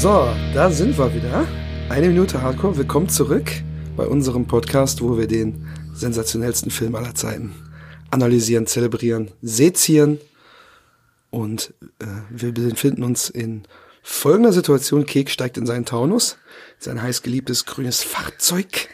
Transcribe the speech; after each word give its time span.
So, 0.00 0.28
da 0.54 0.70
sind 0.70 0.96
wir 0.96 1.12
wieder. 1.12 1.44
Eine 1.88 2.06
Minute 2.06 2.40
Hardcore. 2.40 2.76
Willkommen 2.76 3.08
zurück 3.08 3.50
bei 3.96 4.06
unserem 4.06 4.46
Podcast, 4.46 5.02
wo 5.02 5.18
wir 5.18 5.26
den 5.26 5.66
sensationellsten 5.92 6.70
Film 6.70 6.94
aller 6.94 7.16
Zeiten 7.16 7.52
analysieren, 8.12 8.68
zelebrieren, 8.68 9.32
sezieren. 9.42 10.20
Und 11.30 11.74
äh, 11.98 12.04
wir 12.30 12.54
befinden 12.54 13.02
uns 13.02 13.28
in 13.28 13.64
folgender 14.00 14.52
Situation. 14.52 15.04
Kek 15.04 15.30
steigt 15.30 15.58
in 15.58 15.66
seinen 15.66 15.84
Taunus, 15.84 16.36
sein 16.78 17.02
heißgeliebtes 17.02 17.66
grünes 17.66 18.04
Fahrzeug 18.04 18.88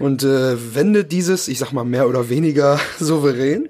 und 0.00 0.24
äh, 0.24 0.74
wendet 0.74 1.12
dieses, 1.12 1.46
ich 1.46 1.60
sag 1.60 1.70
mal 1.72 1.84
mehr 1.84 2.08
oder 2.08 2.28
weniger 2.28 2.80
souverän, 2.98 3.68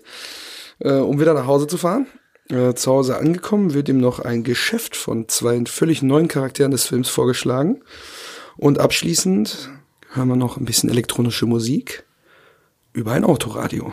äh, 0.79 0.93
um 0.95 1.21
wieder 1.21 1.35
nach 1.35 1.47
Hause 1.47 1.67
zu 1.67 1.77
fahren. 1.77 2.07
Äh, 2.51 2.75
zu 2.75 2.91
Hause 2.91 3.19
angekommen 3.19 3.75
wird 3.75 3.89
ihm 3.89 3.99
noch 3.99 4.21
ein 4.21 4.43
Geschäft 4.43 4.97
von 4.97 5.29
zwei 5.29 5.63
völlig 5.67 6.03
neuen 6.03 6.29
Charakteren 6.29 6.71
des 6.71 6.87
Films 6.87 7.09
vorgeschlagen. 7.09 7.83
Und 8.57 8.79
abschließend 8.79 9.71
hören 10.13 10.29
wir 10.29 10.37
noch 10.37 10.57
ein 10.57 10.65
bisschen 10.65 10.89
elektronische 10.89 11.47
Musik 11.47 12.05
über 12.93 13.13
ein 13.13 13.25
Autoradio. 13.25 13.93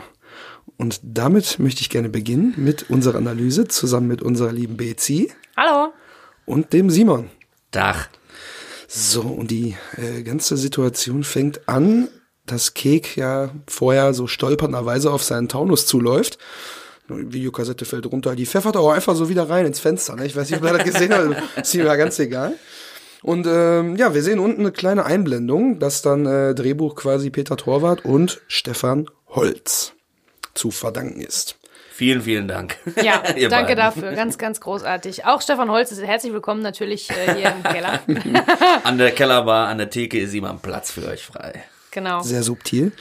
Und 0.77 0.99
damit 1.03 1.59
möchte 1.59 1.81
ich 1.81 1.89
gerne 1.89 2.09
beginnen 2.09 2.53
mit 2.57 2.89
unserer 2.89 3.17
Analyse 3.17 3.67
zusammen 3.67 4.07
mit 4.07 4.21
unserer 4.21 4.51
lieben 4.51 4.77
Bezi 4.77 5.31
Hallo. 5.55 5.93
und 6.45 6.73
dem 6.73 6.89
Simon. 6.89 7.29
Dach. 7.71 8.09
So, 8.87 9.21
und 9.21 9.51
die 9.51 9.75
äh, 9.97 10.23
ganze 10.23 10.57
Situation 10.57 11.23
fängt 11.23 11.67
an, 11.67 12.07
dass 12.45 12.73
Kek 12.73 13.17
ja 13.17 13.49
vorher 13.67 14.13
so 14.13 14.27
stolpernderweise 14.27 15.11
auf 15.11 15.23
seinen 15.23 15.49
Taunus 15.49 15.85
zuläuft. 15.85 16.37
Die 17.09 17.33
Videokassette 17.33 17.85
fällt 17.85 18.05
runter, 18.07 18.35
die 18.35 18.45
pfeffert 18.45 18.75
aber 18.75 18.93
einfach 18.93 19.15
so 19.15 19.29
wieder 19.29 19.49
rein 19.49 19.65
ins 19.65 19.79
Fenster. 19.79 20.15
Ne? 20.15 20.25
Ich 20.25 20.35
weiß 20.35 20.49
nicht, 20.49 20.59
ob 20.59 20.65
ihr 20.65 20.77
das 20.77 20.83
gesehen 20.83 21.13
habt, 21.13 21.57
ist 21.61 21.75
mir 21.75 21.85
ja 21.85 21.95
ganz 21.95 22.17
egal. 22.19 22.53
Und 23.21 23.47
ähm, 23.47 23.95
ja, 23.95 24.13
wir 24.13 24.21
sehen 24.23 24.39
unten 24.39 24.61
eine 24.61 24.71
kleine 24.71 25.05
Einblendung, 25.05 25.79
dass 25.79 26.01
dann 26.01 26.25
äh, 26.25 26.53
Drehbuch 26.53 26.95
quasi 26.95 27.29
Peter 27.29 27.57
Torwart 27.57 28.05
und 28.05 28.41
Stefan 28.47 29.07
Holz 29.27 29.93
zu 30.53 30.71
verdanken 30.71 31.21
ist. 31.21 31.57
Vielen, 31.91 32.21
vielen 32.23 32.47
Dank. 32.47 32.77
Ja, 33.01 33.23
Ihr 33.35 33.49
danke 33.49 33.75
beiden. 33.75 33.77
dafür. 33.77 34.11
Ganz, 34.13 34.37
ganz 34.37 34.59
großartig. 34.59 35.25
Auch 35.25 35.41
Stefan 35.41 35.71
Holz 35.71 35.91
ist 35.91 36.01
herzlich 36.01 36.33
willkommen 36.33 36.61
natürlich 36.61 37.09
äh, 37.09 37.35
hier 37.35 37.55
im 37.55 37.63
Keller. 37.63 38.01
An 38.83 38.97
der 38.97 39.11
Kellerbar, 39.11 39.69
an 39.69 39.77
der 39.77 39.89
Theke 39.89 40.19
ist 40.19 40.33
immer 40.33 40.49
ein 40.49 40.59
Platz 40.59 40.91
für 40.91 41.07
euch 41.07 41.23
frei. 41.23 41.63
Genau. 41.91 42.21
Sehr 42.21 42.43
subtil. 42.43 42.91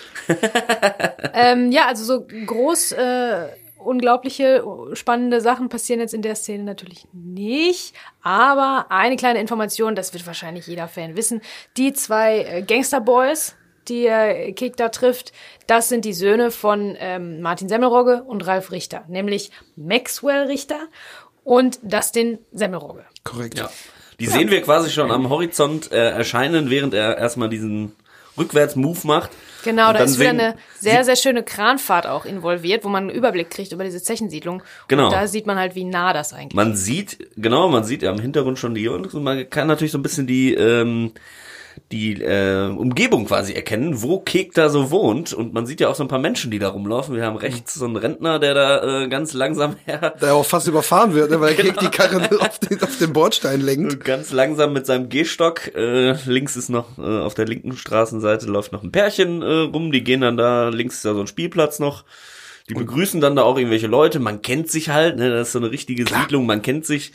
Ähm, 1.32 1.72
ja, 1.72 1.88
also 1.88 2.04
so 2.04 2.26
groß, 2.46 2.92
äh, 2.92 3.48
unglaubliche, 3.84 4.64
spannende 4.94 5.40
Sachen 5.40 5.68
passieren 5.68 6.00
jetzt 6.00 6.14
in 6.14 6.22
der 6.22 6.34
Szene 6.34 6.64
natürlich 6.64 7.06
nicht. 7.12 7.94
Aber 8.22 8.86
eine 8.90 9.16
kleine 9.16 9.40
Information, 9.40 9.94
das 9.94 10.12
wird 10.12 10.26
wahrscheinlich 10.26 10.66
jeder 10.66 10.88
Fan 10.88 11.16
wissen. 11.16 11.40
Die 11.76 11.92
zwei 11.92 12.38
äh, 12.38 12.62
Gangsterboys, 12.62 13.56
die 13.88 14.06
äh, 14.06 14.52
Kek 14.52 14.76
da 14.76 14.88
trifft, 14.88 15.32
das 15.66 15.88
sind 15.88 16.04
die 16.04 16.14
Söhne 16.14 16.50
von 16.50 16.96
ähm, 16.98 17.40
Martin 17.40 17.68
Semmelrogge 17.68 18.22
und 18.22 18.46
Ralf 18.46 18.70
Richter. 18.70 19.04
Nämlich 19.08 19.50
Maxwell 19.76 20.46
Richter 20.46 20.88
und 21.44 21.78
Dustin 21.82 22.38
Semmelrogge. 22.52 23.04
Korrekt. 23.22 23.58
Ja. 23.58 23.70
Die 24.20 24.26
sehen 24.26 24.50
wir 24.50 24.62
quasi 24.62 24.90
schon 24.90 25.10
am 25.10 25.28
Horizont 25.28 25.90
äh, 25.90 26.10
erscheinen, 26.10 26.70
während 26.70 26.94
er 26.94 27.18
erstmal 27.18 27.48
diesen 27.48 27.96
Rückwärts-Move 28.38 29.00
macht. 29.04 29.30
Genau, 29.64 29.92
da 29.92 30.00
ist 30.00 30.20
wieder 30.20 30.30
eine 30.30 30.54
sehr, 30.78 31.04
sehr 31.04 31.16
schöne 31.16 31.42
Kranfahrt 31.42 32.06
auch 32.06 32.24
involviert, 32.24 32.84
wo 32.84 32.88
man 32.88 33.04
einen 33.04 33.16
Überblick 33.16 33.50
kriegt 33.50 33.72
über 33.72 33.84
diese 33.84 34.02
Zechensiedlung. 34.02 34.62
Genau. 34.88 35.06
Und 35.06 35.12
da 35.12 35.26
sieht 35.26 35.46
man 35.46 35.58
halt, 35.58 35.74
wie 35.74 35.84
nah 35.84 36.12
das 36.12 36.32
eigentlich 36.32 36.54
Man 36.54 36.76
sieht, 36.76 37.30
genau, 37.36 37.68
man 37.68 37.84
sieht 37.84 38.02
ja 38.02 38.12
im 38.12 38.20
Hintergrund 38.20 38.58
schon 38.58 38.74
die 38.74 38.88
und 38.88 39.12
man 39.14 39.48
kann 39.48 39.66
natürlich 39.66 39.92
so 39.92 39.98
ein 39.98 40.02
bisschen 40.02 40.26
die, 40.26 40.54
ähm, 40.54 41.12
die 41.92 42.20
äh, 42.20 42.68
Umgebung 42.68 43.26
quasi 43.26 43.52
erkennen, 43.52 44.02
wo 44.02 44.18
Kek 44.18 44.54
da 44.54 44.68
so 44.68 44.90
wohnt. 44.90 45.32
Und 45.32 45.52
man 45.52 45.66
sieht 45.66 45.80
ja 45.80 45.88
auch 45.88 45.94
so 45.94 46.04
ein 46.04 46.08
paar 46.08 46.18
Menschen, 46.18 46.50
die 46.50 46.58
da 46.58 46.68
rumlaufen. 46.68 47.14
Wir 47.14 47.24
haben 47.24 47.36
rechts 47.36 47.74
so 47.74 47.84
einen 47.84 47.96
Rentner, 47.96 48.38
der 48.38 48.54
da 48.54 49.02
äh, 49.02 49.08
ganz 49.08 49.32
langsam 49.32 49.76
her 49.84 50.14
Der 50.20 50.34
auch 50.34 50.46
fast 50.46 50.68
überfahren 50.68 51.14
wird, 51.14 51.30
ne, 51.30 51.40
weil 51.40 51.54
Kek 51.54 51.78
die 51.78 51.88
Karre 51.88 52.28
auf 52.40 52.58
den, 52.58 52.82
auf 52.82 52.98
den 52.98 53.12
Bordstein 53.12 53.60
lenkt. 53.60 54.04
ganz 54.04 54.32
langsam 54.32 54.72
mit 54.72 54.86
seinem 54.86 55.08
Gehstock. 55.08 55.74
Äh, 55.74 56.12
links 56.26 56.56
ist 56.56 56.68
noch, 56.68 56.98
äh, 56.98 57.20
auf 57.20 57.34
der 57.34 57.46
linken 57.46 57.76
Straßenseite 57.76 58.46
läuft 58.46 58.72
noch 58.72 58.82
ein 58.82 58.92
Pärchen 58.92 59.42
äh, 59.42 59.46
rum. 59.46 59.92
Die 59.92 60.04
gehen 60.04 60.20
dann 60.20 60.36
da, 60.36 60.68
links 60.68 60.96
ist 60.96 61.04
da 61.04 61.14
so 61.14 61.20
ein 61.20 61.26
Spielplatz 61.26 61.78
noch. 61.78 62.04
Die 62.68 62.74
begrüßen 62.74 63.20
dann 63.20 63.36
da 63.36 63.42
auch 63.42 63.58
irgendwelche 63.58 63.88
Leute. 63.88 64.20
Man 64.20 64.40
kennt 64.40 64.70
sich 64.70 64.88
halt, 64.88 65.18
ne? 65.18 65.30
Das 65.30 65.48
ist 65.48 65.52
so 65.52 65.58
eine 65.58 65.70
richtige 65.70 66.06
Siedlung, 66.06 66.46
man 66.46 66.62
kennt 66.62 66.86
sich. 66.86 67.12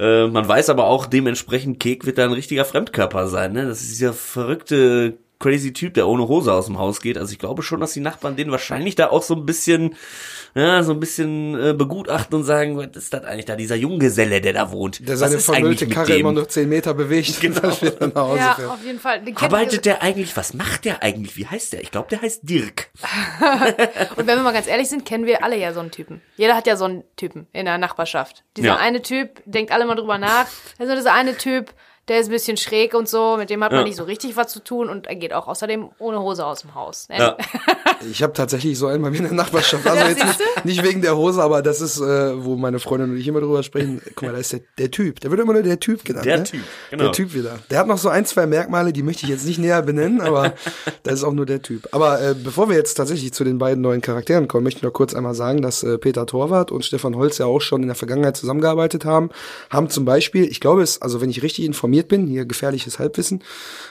Äh, 0.00 0.28
man 0.28 0.48
weiß 0.48 0.70
aber 0.70 0.86
auch 0.86 1.04
dementsprechend, 1.04 1.78
Kek 1.78 2.06
wird 2.06 2.16
da 2.16 2.24
ein 2.24 2.32
richtiger 2.32 2.64
Fremdkörper 2.64 3.28
sein, 3.28 3.52
ne? 3.52 3.66
Das 3.66 3.82
ist 3.82 3.90
dieser 3.90 4.14
verrückte, 4.14 5.18
crazy 5.40 5.72
Typ, 5.72 5.94
der 5.94 6.06
ohne 6.06 6.28
Hose 6.28 6.52
aus 6.52 6.66
dem 6.66 6.78
Haus 6.78 7.00
geht. 7.00 7.18
Also 7.18 7.32
ich 7.32 7.38
glaube 7.40 7.62
schon, 7.62 7.80
dass 7.80 7.92
die 7.94 8.00
Nachbarn 8.00 8.36
den 8.36 8.50
wahrscheinlich 8.52 8.94
da 8.94 9.08
auch 9.10 9.22
so 9.22 9.34
ein 9.34 9.44
bisschen, 9.46 9.96
ja, 10.54 10.82
so 10.82 10.92
ein 10.92 11.00
bisschen 11.00 11.58
äh, 11.58 11.72
begutachten 11.72 12.36
und 12.38 12.44
sagen, 12.44 12.76
was 12.76 12.88
ist 12.94 13.12
das 13.14 13.24
eigentlich 13.24 13.46
da, 13.46 13.56
dieser 13.56 13.74
Junggeselle, 13.76 14.40
der 14.40 14.52
da 14.52 14.70
wohnt? 14.70 15.08
Der 15.08 15.16
seine 15.16 15.38
vermüllte 15.38 15.86
mit 15.86 15.94
Karre 15.94 16.14
immer 16.16 16.32
noch 16.32 16.46
10 16.46 16.68
Meter 16.68 16.94
bewegt, 16.94 17.40
genau. 17.40 17.60
dann 17.98 18.12
nach 18.14 18.22
Hause 18.22 18.38
Ja, 18.38 18.54
fährt. 18.54 18.70
auf 18.70 18.84
jeden 18.84 19.00
Fall. 19.00 19.22
Arbeitet 19.36 19.86
der 19.86 20.02
eigentlich, 20.02 20.36
was 20.36 20.54
macht 20.54 20.84
der 20.84 21.02
eigentlich? 21.02 21.36
Wie 21.36 21.46
heißt 21.46 21.72
der? 21.72 21.80
Ich 21.82 21.90
glaube, 21.90 22.08
der 22.10 22.20
heißt 22.22 22.40
Dirk. 22.48 22.90
Und 24.16 24.26
wenn 24.26 24.36
wir 24.36 24.42
mal 24.42 24.52
ganz 24.52 24.66
ehrlich 24.66 24.88
sind, 24.88 25.04
kennen 25.06 25.24
wir 25.26 25.42
alle 25.42 25.56
ja 25.56 25.72
so 25.72 25.80
einen 25.80 25.90
Typen. 25.90 26.20
Jeder 26.36 26.54
hat 26.54 26.66
ja 26.66 26.76
so 26.76 26.84
einen 26.84 27.02
Typen 27.16 27.46
in 27.52 27.64
der 27.64 27.78
Nachbarschaft. 27.78 28.44
Dieser 28.56 28.68
Ja. 28.68 28.76
eine 28.76 29.02
Typ, 29.02 29.40
denkt 29.46 29.72
alle 29.72 29.86
mal 29.86 29.94
drüber 29.94 30.18
nach. 30.18 30.46
Also 30.78 30.94
dieser 30.94 31.12
eine 31.14 31.36
Typ, 31.36 31.72
der 32.10 32.18
ist 32.18 32.26
ein 32.26 32.32
bisschen 32.32 32.56
schräg 32.56 32.94
und 32.94 33.08
so, 33.08 33.36
mit 33.38 33.50
dem 33.50 33.62
hat 33.62 33.70
man 33.70 33.82
Ja. 33.82 33.86
nicht 33.86 33.96
so 33.96 34.02
richtig 34.02 34.36
was 34.36 34.48
zu 34.48 34.58
tun 34.58 34.90
und 34.90 35.06
er 35.06 35.14
geht 35.14 35.32
auch 35.32 35.46
außerdem 35.46 35.90
ohne 36.00 36.20
Hose 36.20 36.44
aus 36.44 36.62
dem 36.62 36.74
Haus. 36.74 37.08
Ne? 37.08 37.18
Ja. 37.18 37.36
Ich 38.10 38.22
habe 38.22 38.32
tatsächlich 38.32 38.78
so 38.78 38.86
einen 38.86 39.02
bei 39.02 39.10
mir 39.10 39.18
in 39.18 39.24
der 39.24 39.34
Nachbarschaft. 39.34 39.86
Also 39.86 40.06
jetzt 40.06 40.24
nicht, 40.24 40.64
nicht 40.64 40.82
wegen 40.82 41.02
der 41.02 41.18
Hose, 41.18 41.42
aber 41.42 41.60
das 41.60 41.82
ist, 41.82 42.00
äh, 42.00 42.42
wo 42.42 42.56
meine 42.56 42.78
Freundin 42.78 43.10
und 43.10 43.18
ich 43.18 43.28
immer 43.28 43.40
drüber 43.40 43.62
sprechen. 43.62 44.00
Guck 44.14 44.22
mal, 44.22 44.32
da 44.32 44.38
ist 44.38 44.54
der, 44.54 44.60
der 44.78 44.90
Typ. 44.90 45.20
Der 45.20 45.30
wird 45.30 45.38
immer 45.38 45.52
nur 45.52 45.62
der 45.62 45.78
Typ 45.78 46.02
genannt. 46.02 46.24
Der 46.24 46.38
ne? 46.38 46.44
Typ, 46.44 46.60
genau. 46.90 47.04
Der 47.04 47.12
Typ 47.12 47.34
wieder. 47.34 47.58
Der 47.68 47.78
hat 47.78 47.86
noch 47.86 47.98
so 47.98 48.08
ein, 48.08 48.24
zwei 48.24 48.46
Merkmale, 48.46 48.94
die 48.94 49.02
möchte 49.02 49.24
ich 49.24 49.28
jetzt 49.28 49.44
nicht 49.44 49.58
näher 49.58 49.82
benennen, 49.82 50.22
aber 50.22 50.54
das 51.02 51.14
ist 51.16 51.24
auch 51.24 51.34
nur 51.34 51.44
der 51.44 51.60
Typ. 51.60 51.88
Aber 51.92 52.22
äh, 52.22 52.34
bevor 52.34 52.70
wir 52.70 52.76
jetzt 52.76 52.94
tatsächlich 52.94 53.34
zu 53.34 53.44
den 53.44 53.58
beiden 53.58 53.82
neuen 53.82 54.00
Charakteren 54.00 54.48
kommen, 54.48 54.64
möchte 54.64 54.78
ich 54.78 54.82
noch 54.82 54.94
kurz 54.94 55.12
einmal 55.12 55.34
sagen, 55.34 55.60
dass 55.60 55.82
äh, 55.82 55.98
Peter 55.98 56.24
Torwart 56.24 56.72
und 56.72 56.86
Stefan 56.86 57.16
Holz 57.16 57.36
ja 57.36 57.44
auch 57.44 57.60
schon 57.60 57.82
in 57.82 57.88
der 57.88 57.96
Vergangenheit 57.96 58.34
zusammengearbeitet 58.34 59.04
haben. 59.04 59.28
Haben 59.68 59.90
zum 59.90 60.06
Beispiel, 60.06 60.44
ich 60.44 60.60
glaube 60.60 60.82
es, 60.82 61.02
also 61.02 61.20
wenn 61.20 61.28
ich 61.28 61.42
richtig 61.42 61.66
informiert 61.66 61.99
bin, 62.08 62.26
hier 62.26 62.44
gefährliches 62.44 62.98
Halbwissen, 62.98 63.42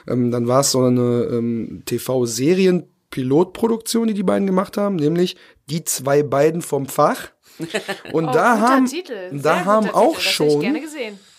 ähm, 0.07 0.31
dann 0.31 0.47
war 0.47 0.61
es 0.61 0.71
so 0.71 0.81
eine 0.83 1.27
ähm, 1.31 1.83
TV-Serien- 1.85 2.83
Pilotproduktion, 3.11 4.07
die 4.07 4.13
die 4.13 4.21
beiden 4.21 4.45
gemacht 4.45 4.77
haben, 4.77 4.95
nämlich 4.97 5.35
die 5.67 5.83
zwei 5.83 6.21
beiden 6.21 6.61
vom 6.61 6.85
Fach. 6.85 7.29
Und 8.13 8.27
Oh, 8.27 8.31
da 8.31 8.59
haben, 8.59 8.85
Titel. 8.85 9.13
Sehr 9.31 9.39
da 9.41 9.65
haben 9.65 9.87
guter 9.87 9.97
auch 9.97 10.17
Titel. 10.19 10.29
Schon. 10.29 10.79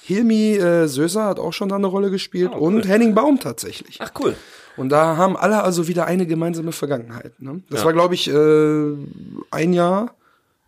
Hilmi 0.03 0.57
äh, 0.57 0.89
Söser 0.89 1.27
hat 1.27 1.39
auch 1.39 1.53
schon 1.53 1.69
da 1.69 1.77
eine 1.77 1.87
Rolle 1.87 2.11
gespielt 2.11 2.53
und 2.57 2.89
Henning 2.89 3.15
Baum 3.15 3.39
tatsächlich. 3.39 3.99
Ach 4.01 4.11
cool. 4.19 4.35
Und 4.77 4.89
da 4.89 5.17
haben 5.17 5.37
alle 5.37 5.63
also 5.63 5.87
wieder 5.87 6.07
eine 6.07 6.27
gemeinsame 6.27 6.73
Vergangenheit. 6.73 7.41
Ne? 7.41 7.63
Das 7.71 7.81
Ja. 7.81 7.87
war, 7.87 7.93
glaube 7.93 8.15
ich, 8.15 8.29
äh, 8.29 8.93
ein 9.53 9.73
Jahr 9.73 10.17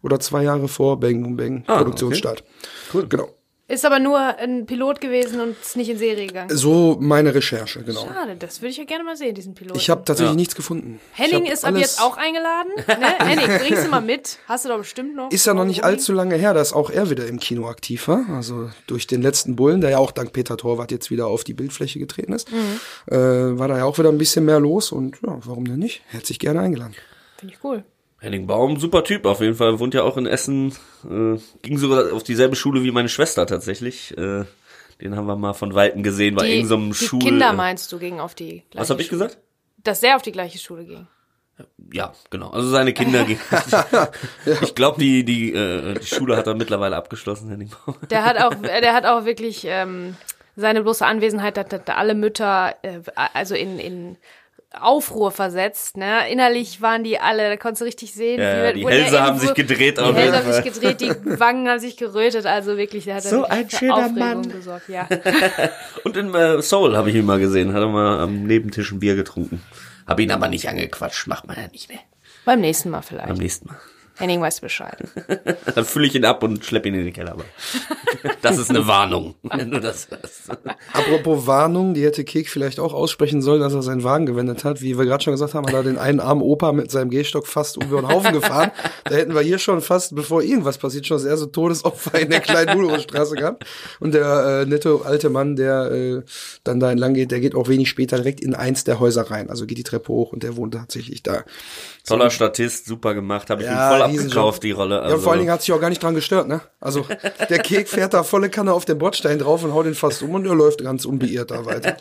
oder 0.03 0.21
zwei 0.21 0.45
Jahre 0.45 0.69
vor 0.69 1.01
Bang 1.01 1.23
Boom 1.25 1.37
Bang 1.37 1.65
Ah, 1.67 1.79
Produktionsstart. 1.79 2.45
Cool. 2.95 3.07
Genau. 3.09 3.29
Ist 3.73 3.87
aber 3.87 3.99
nur 4.01 4.19
ein 4.19 4.67
Pilot 4.67 5.01
gewesen 5.01 5.41
und 5.41 5.57
ist 5.59 5.77
nicht 5.77 5.89
in 5.89 5.97
Serie 5.97 6.27
gegangen. 6.27 6.55
So 6.55 6.99
meine 7.01 7.35
Recherche, 7.35 7.83
genau. 7.83 8.07
Schade, 8.07 8.37
das 8.39 8.61
würde 8.61 8.69
ich 8.71 8.77
ja 8.77 8.85
gerne 8.85 9.03
mal 9.03 9.17
sehen, 9.17 9.35
diesen 9.35 9.55
Piloten. 9.55 9.79
Ich 9.79 9.89
habe 9.89 10.05
tatsächlich 10.05 10.33
Ja. 10.33 10.37
nichts 10.37 10.55
gefunden. 10.55 11.01
Ich 11.15 11.19
Henning 11.19 11.47
ist 11.47 11.65
ab 11.65 11.75
jetzt 11.77 12.03
auch 12.03 12.19
eingeladen. 12.19 12.71
Ne? 12.77 13.19
Henning, 13.27 13.47
bringst 13.59 13.87
du 13.87 13.89
mal 13.89 14.03
mit. 14.03 14.37
Hast 14.47 14.67
du 14.67 14.69
doch 14.69 14.77
bestimmt 14.77 15.17
noch. 15.17 15.31
Ist 15.31 15.47
ja 15.47 15.55
noch 15.55 15.65
nicht 15.65 15.85
allzu 15.85 16.13
lange 16.13 16.35
her, 16.37 16.53
dass 16.53 16.75
auch 16.75 16.91
er 16.91 17.09
wieder 17.09 17.27
im 17.27 17.41
Kino 17.41 17.67
aktiv 17.67 18.09
war. 18.09 18.27
Also 18.29 18.69
durch 18.87 19.07
den 19.07 19.23
letzten 19.23 19.57
Bullen, 19.57 19.81
der 19.81 19.89
ja 19.89 19.99
auch 19.99 20.11
dank 20.11 20.35
Peter 20.35 20.59
Torwart 20.59 20.91
jetzt 20.93 21.11
wieder 21.11 21.27
auf 21.29 21.43
die 21.43 21.55
Bildfläche 21.55 21.99
getreten 21.99 22.35
ist, 22.35 22.51
Mhm. 22.53 23.15
äh, 23.15 23.59
war 23.59 23.69
da 23.69 23.79
ja 23.79 23.85
auch 23.87 23.97
wieder 23.99 24.11
ein 24.11 24.19
bisschen 24.19 24.45
mehr 24.45 24.61
los. 24.61 24.93
Und 24.93 25.17
ja, 25.27 25.39
warum 25.45 25.65
denn 25.65 25.79
nicht? 25.79 26.03
Herzlich 26.09 26.39
gerne 26.39 26.61
eingeladen. 26.61 26.95
Finde 27.39 27.55
ich 27.55 27.65
cool. 27.65 27.85
Henning 28.23 28.47
Baum, 28.47 28.79
super 28.79 29.03
Typ 29.03 29.27
auf 29.27 29.41
jeden 29.41 29.57
Fall, 29.57 29.81
wohnt 29.81 29.95
ja 29.95 30.05
auch 30.05 30.17
in 30.17 30.27
Essen, 30.27 30.73
äh, 31.05 31.39
ging 31.63 31.77
sogar 31.77 32.13
auf 32.13 32.23
dieselbe 32.23 32.55
Schule 32.55 32.85
wie 32.85 32.93
meine 32.93 33.09
Schwester 33.09 33.47
tatsächlich. 33.47 34.17
Äh, 34.17 34.45
den 35.01 35.17
haben 35.17 35.27
wir 35.27 35.35
mal 35.35 35.55
von 35.55 35.75
Weitem 35.75 36.05
gesehen 36.05 36.37
bei 36.37 36.47
Die, 36.47 36.55
irgendeinem 36.55 36.91
die 36.93 36.95
Schul... 37.05 37.19
Kinder 37.19 37.53
meinst 37.53 37.91
du, 37.91 37.99
gingen 37.99 38.21
auf 38.21 38.37
die 38.37 38.63
gleiche 38.71 38.83
Was 38.83 38.91
habe 38.91 39.03
ich 39.03 39.09
Schule. 39.09 39.25
gesagt? 39.25 39.43
Dass 39.79 39.99
der 40.01 40.15
auf 40.15 40.23
die 40.23 40.31
gleiche 40.31 40.59
Schule 40.59 40.85
ging. 40.85 41.09
Ja, 41.93 42.13
genau. 42.31 42.51
Also 42.51 42.69
seine 42.69 42.93
Kinder 42.93 43.25
gingen. 43.25 43.41
Ich 44.63 44.77
glaube, 44.77 45.01
die, 45.01 45.25
die, 45.25 45.53
äh, 45.53 45.95
die 45.99 46.07
Schule 46.07 46.37
hat 46.37 46.47
er 46.47 46.55
mittlerweile 46.55 46.95
abgeschlossen, 46.97 47.51
Henning 47.51 47.71
Baum. 47.85 47.97
Der 48.09 48.25
hat 48.25 48.39
auch, 48.41 48.55
der 48.55 48.95
hat 48.95 49.05
auch 49.05 49.25
wirklich 49.25 49.65
ähm, 49.67 50.17
seine 50.55 50.83
bloße 50.83 51.05
Anwesenheit, 51.05 51.59
hat, 51.59 51.73
hat 51.73 51.91
alle 51.91 52.15
Mütter, 52.15 52.77
äh, 52.83 53.01
also 53.35 53.57
in, 53.57 53.81
in 53.81 54.17
Aufruhr 54.81 55.31
versetzt, 55.31 55.97
ne? 55.97 56.31
Innerlich 56.31 56.81
waren 56.81 57.05
die 57.05 57.19
alle, 57.19 57.49
da 57.49 57.57
konntest 57.57 57.83
du 57.83 57.85
richtig 57.85 58.15
sehen. 58.15 58.41
Ja, 58.41 58.73
die 58.73 58.83
der 58.85 58.91
Hälse 58.91 59.23
haben 59.23 59.39
sich 59.39 59.55
gedreht 59.55 59.99
Die 59.99 60.03
Hälse 60.15 60.39
haben 60.45 60.53
sich 60.53 60.65
gedreht, 60.65 61.01
die 61.01 61.11
Wangen 61.41 61.69
haben 61.69 61.79
sich 61.81 61.97
gerötet, 61.97 62.47
also 62.47 62.77
wirklich, 62.77 63.05
der 63.05 63.17
hat 63.17 63.23
So 63.23 63.45
ein 63.45 63.69
schöner 63.71 63.97
Aufregung 63.97 64.19
Mann. 64.19 64.49
gesorgt, 64.51 64.89
ja. 64.89 65.09
Und 66.05 66.17
in 66.17 66.35
äh, 66.35 66.63
Soul 66.63 66.97
habe 66.97 67.11
ich 67.11 67.17
ihn 67.17 67.25
mal 67.27 67.39
gesehen, 67.39 67.73
hat 67.73 67.81
er 67.83 67.89
mal 67.89 68.21
am 68.21 68.45
Nebentisch 68.45 68.93
ein 68.93 69.01
Bier 69.01 69.15
getrunken. 69.17 69.63
Hab 70.07 70.19
ihn 70.21 70.31
aber 70.31 70.49
nicht 70.49 70.69
angequatscht, 70.69 71.27
macht 71.27 71.47
man 71.47 71.57
ja 71.57 71.69
nicht 71.69 71.89
mehr. 71.89 72.01
Beim 72.45 72.61
nächsten 72.61 72.91
Mal 72.91 72.99
Beim 72.99 73.05
vielleicht. 73.07 73.39
nächsten 73.41 73.69
Mal. 73.69 73.77
Henning 74.19 74.41
weiß 74.41 74.61
Bescheid. 74.61 74.99
Dann 75.75 75.85
fülle 75.85 76.07
ich 76.07 76.15
ihn 76.15 76.25
ab 76.25 76.43
und 76.43 76.65
schlepp 76.65 76.85
ihn 76.87 76.95
in 76.95 77.05
den 77.05 77.13
Keller. 77.13 77.33
Aber 77.33 77.45
das 78.43 78.59
ist 78.59 78.71
eine 78.71 78.87
Warnung, 78.87 79.35
wenn 79.43 79.71
du 79.71 79.81
das 79.81 80.09
hörst. 80.11 80.51
Apropos 80.93 81.47
Warnung, 81.47 81.95
die 81.95 82.05
hätte 82.05 82.23
Kek 82.25 82.49
vielleicht 82.49 82.79
auch 82.79 82.93
aussprechen 82.93 83.41
sollen, 83.41 83.63
als 83.63 83.73
er 83.73 83.83
seinen 83.83 84.05
Wagen 84.05 84.27
gewendet 84.27 84.65
hat. 84.65 84.83
Wie 84.83 84.99
wir 84.99 85.07
gerade 85.07 85.25
schon 85.25 85.33
gesagt 85.33 85.55
haben, 85.55 85.67
hat 85.67 85.75
er 85.75 85.83
den 85.83 85.99
einen 85.99 86.21
armen 86.21 86.43
Opa 86.43 86.73
mit 86.73 86.91
seinem 86.91 87.11
Gehstock 87.11 87.47
fast 87.47 87.83
über 87.83 88.01
den 88.03 88.09
Haufen 88.09 88.33
gefahren. 88.33 88.71
Da 89.05 89.17
hätten 89.17 89.35
wir 89.35 89.41
hier 89.41 89.59
schon 89.59 89.81
fast, 89.81 90.15
bevor 90.15 90.43
irgendwas 90.43 90.79
passiert, 90.79 91.07
schon 91.07 91.17
das 91.17 91.25
erste 91.25 91.51
Todesopfer 91.51 92.21
in 92.21 92.31
der 92.31 92.41
kleinen 92.41 92.77
Budow-Straße 92.79 93.35
gehabt. 93.35 93.65
Und 93.99 94.15
der 94.15 94.63
äh, 94.63 94.67
nette 94.67 95.01
alte 95.05 95.31
Mann, 95.31 95.57
der 95.57 95.91
äh, 95.91 96.23
dann 96.65 96.81
da 96.81 96.91
entlang 96.93 97.15
geht, 97.15 97.31
der 97.31 97.41
geht 97.41 97.55
auch 97.55 97.69
wenig 97.69 97.89
später 97.89 98.17
direkt 98.17 98.41
in 98.41 98.55
eins 98.55 98.85
der 98.85 99.01
Häuser 99.01 99.31
rein. 99.31 99.49
Also 99.49 99.67
geht 99.67 99.79
die 99.79 99.83
Treppe 99.83 100.09
hoch 100.09 100.33
und 100.33 100.43
der 100.43 100.57
wohnt 100.57 100.75
tatsächlich 100.75 101.23
da. 101.23 101.45
Toller 102.05 102.31
Statist, 102.31 102.87
super 102.87 103.15
gemacht, 103.15 103.49
habe 103.49 103.63
ich 103.63 103.69
Ja, 103.69 103.91
voll. 103.91 104.03
Abgekauft, 104.19 104.63
die 104.63 104.73
Rolle. 104.73 104.97
ja, 104.97 105.01
Also, 105.03 105.17
und 105.17 105.23
vor 105.23 105.33
allen 105.33 105.41
Dingen 105.41 105.53
hat 105.53 105.63
sich 105.63 105.73
auch 105.73 105.81
gar 105.81 105.89
nicht 105.89 106.03
dran 106.03 106.15
gestört, 106.15 106.49
ne? 106.49 106.61
Also 106.81 107.07
der 107.49 107.59
Kek 107.59 107.89
fährt 107.89 108.15
da 108.15 108.23
volle 108.23 108.51
Kanne 108.51 108.73
auf 108.73 108.85
den 108.85 108.99
Bordstein 108.99 109.39
drauf 109.39 109.65
und 109.65 109.73
haut 109.75 109.87
ihn 109.87 109.95
fast 109.95 110.23
um 110.23 110.35
und 110.35 110.47
er 110.47 110.55
läuft 110.55 110.83
ganz 110.83 111.05
unbeirrt 111.05 111.51
da 111.51 111.65
weiter. 111.65 111.97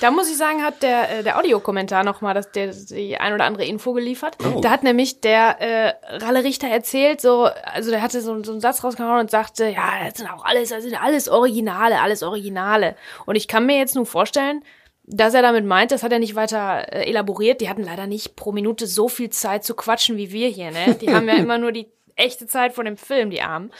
Da 0.00 0.10
muss 0.10 0.30
ich 0.30 0.36
sagen, 0.36 0.62
hat 0.62 0.82
der, 0.82 1.18
äh, 1.18 1.22
der 1.22 1.38
Audiokommentar 1.38 2.04
nochmal 2.04 2.40
der, 2.54 2.68
die 2.68 3.16
ein 3.16 3.32
oder 3.34 3.44
andere 3.44 3.64
Info 3.64 3.92
geliefert. 3.92 4.36
Oh. 4.44 4.60
Da 4.60 4.70
hat 4.70 4.82
nämlich 4.82 5.20
der 5.20 5.60
äh, 5.60 5.94
Ralle 6.16 6.44
Richter 6.44 6.68
erzählt, 6.68 7.20
so, 7.20 7.48
also 7.64 7.90
der 7.90 8.02
hatte 8.02 8.20
so, 8.20 8.42
so 8.42 8.52
einen 8.52 8.60
Satz 8.60 8.82
rausgehauen 8.82 9.20
und 9.20 9.30
sagte, 9.30 9.66
ja, 9.66 10.04
das 10.08 10.18
sind 10.18 10.28
auch 10.28 10.44
alles, 10.44 10.70
das 10.70 10.82
sind 10.82 11.00
alles 11.02 11.28
Originale, 11.28 12.00
alles 12.00 12.22
Originale. 12.22 12.96
Und 13.26 13.36
ich 13.36 13.48
kann 13.48 13.66
mir 13.66 13.78
jetzt 13.78 13.94
nur 13.94 14.06
vorstellen, 14.06 14.62
dass 15.12 15.34
er 15.34 15.42
damit 15.42 15.64
meint, 15.64 15.90
das 15.92 16.02
hat 16.02 16.12
er 16.12 16.18
nicht 16.18 16.34
weiter 16.34 16.92
äh, 16.92 17.08
elaboriert. 17.08 17.60
Die 17.60 17.68
hatten 17.68 17.84
leider 17.84 18.06
nicht 18.06 18.36
pro 18.36 18.52
Minute 18.52 18.86
so 18.86 19.08
viel 19.08 19.30
Zeit 19.30 19.64
zu 19.64 19.74
quatschen 19.74 20.16
wie 20.16 20.32
wir 20.32 20.48
hier, 20.48 20.70
ne? 20.70 20.94
Die 21.00 21.12
haben 21.12 21.28
ja 21.28 21.34
immer 21.36 21.58
nur 21.58 21.72
die 21.72 21.88
echte 22.16 22.46
Zeit 22.46 22.74
von 22.74 22.84
dem 22.84 22.96
Film, 22.96 23.30
die 23.30 23.42
Armen. 23.42 23.72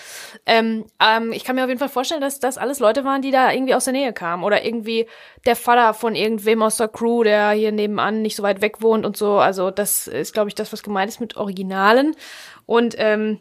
Ähm, 0.47 0.87
ähm, 1.01 1.33
ich 1.33 1.45
kann 1.45 1.57
mir 1.57 1.63
auf 1.63 1.69
jeden 1.69 1.79
Fall 1.79 1.89
vorstellen, 1.89 2.21
dass 2.21 2.41
das 2.41 2.59
alles 2.59 2.79
Leute 2.79 3.05
waren, 3.05 3.23
die 3.23 3.31
da 3.31 3.53
irgendwie 3.53 3.75
aus 3.75 3.85
der 3.85 3.93
Nähe 3.93 4.13
kamen. 4.13 4.45
Oder 4.45 4.65
irgendwie 4.65 5.07
der 5.47 5.57
Vater 5.57 5.95
von 5.95 6.15
irgendwem 6.15 6.63
aus 6.63 6.77
der 6.77 6.89
Crew, 6.89 7.23
der 7.23 7.51
hier 7.51 7.73
nebenan 7.73 8.23
nicht 8.23 8.37
so 8.37 8.43
weit 8.43 8.61
weg 8.61 8.81
wohnt 8.81 9.05
und 9.05 9.17
so. 9.17 9.39
Also 9.39 9.71
das 9.71 10.07
ist, 10.07 10.33
glaube 10.33 10.49
ich, 10.49 10.55
das, 10.55 10.73
was 10.73 10.83
gemeint 10.83 11.11
ist 11.11 11.21
mit 11.21 11.37
Originalen. 11.37 12.17
Und 12.67 12.95
ähm, 12.99 13.41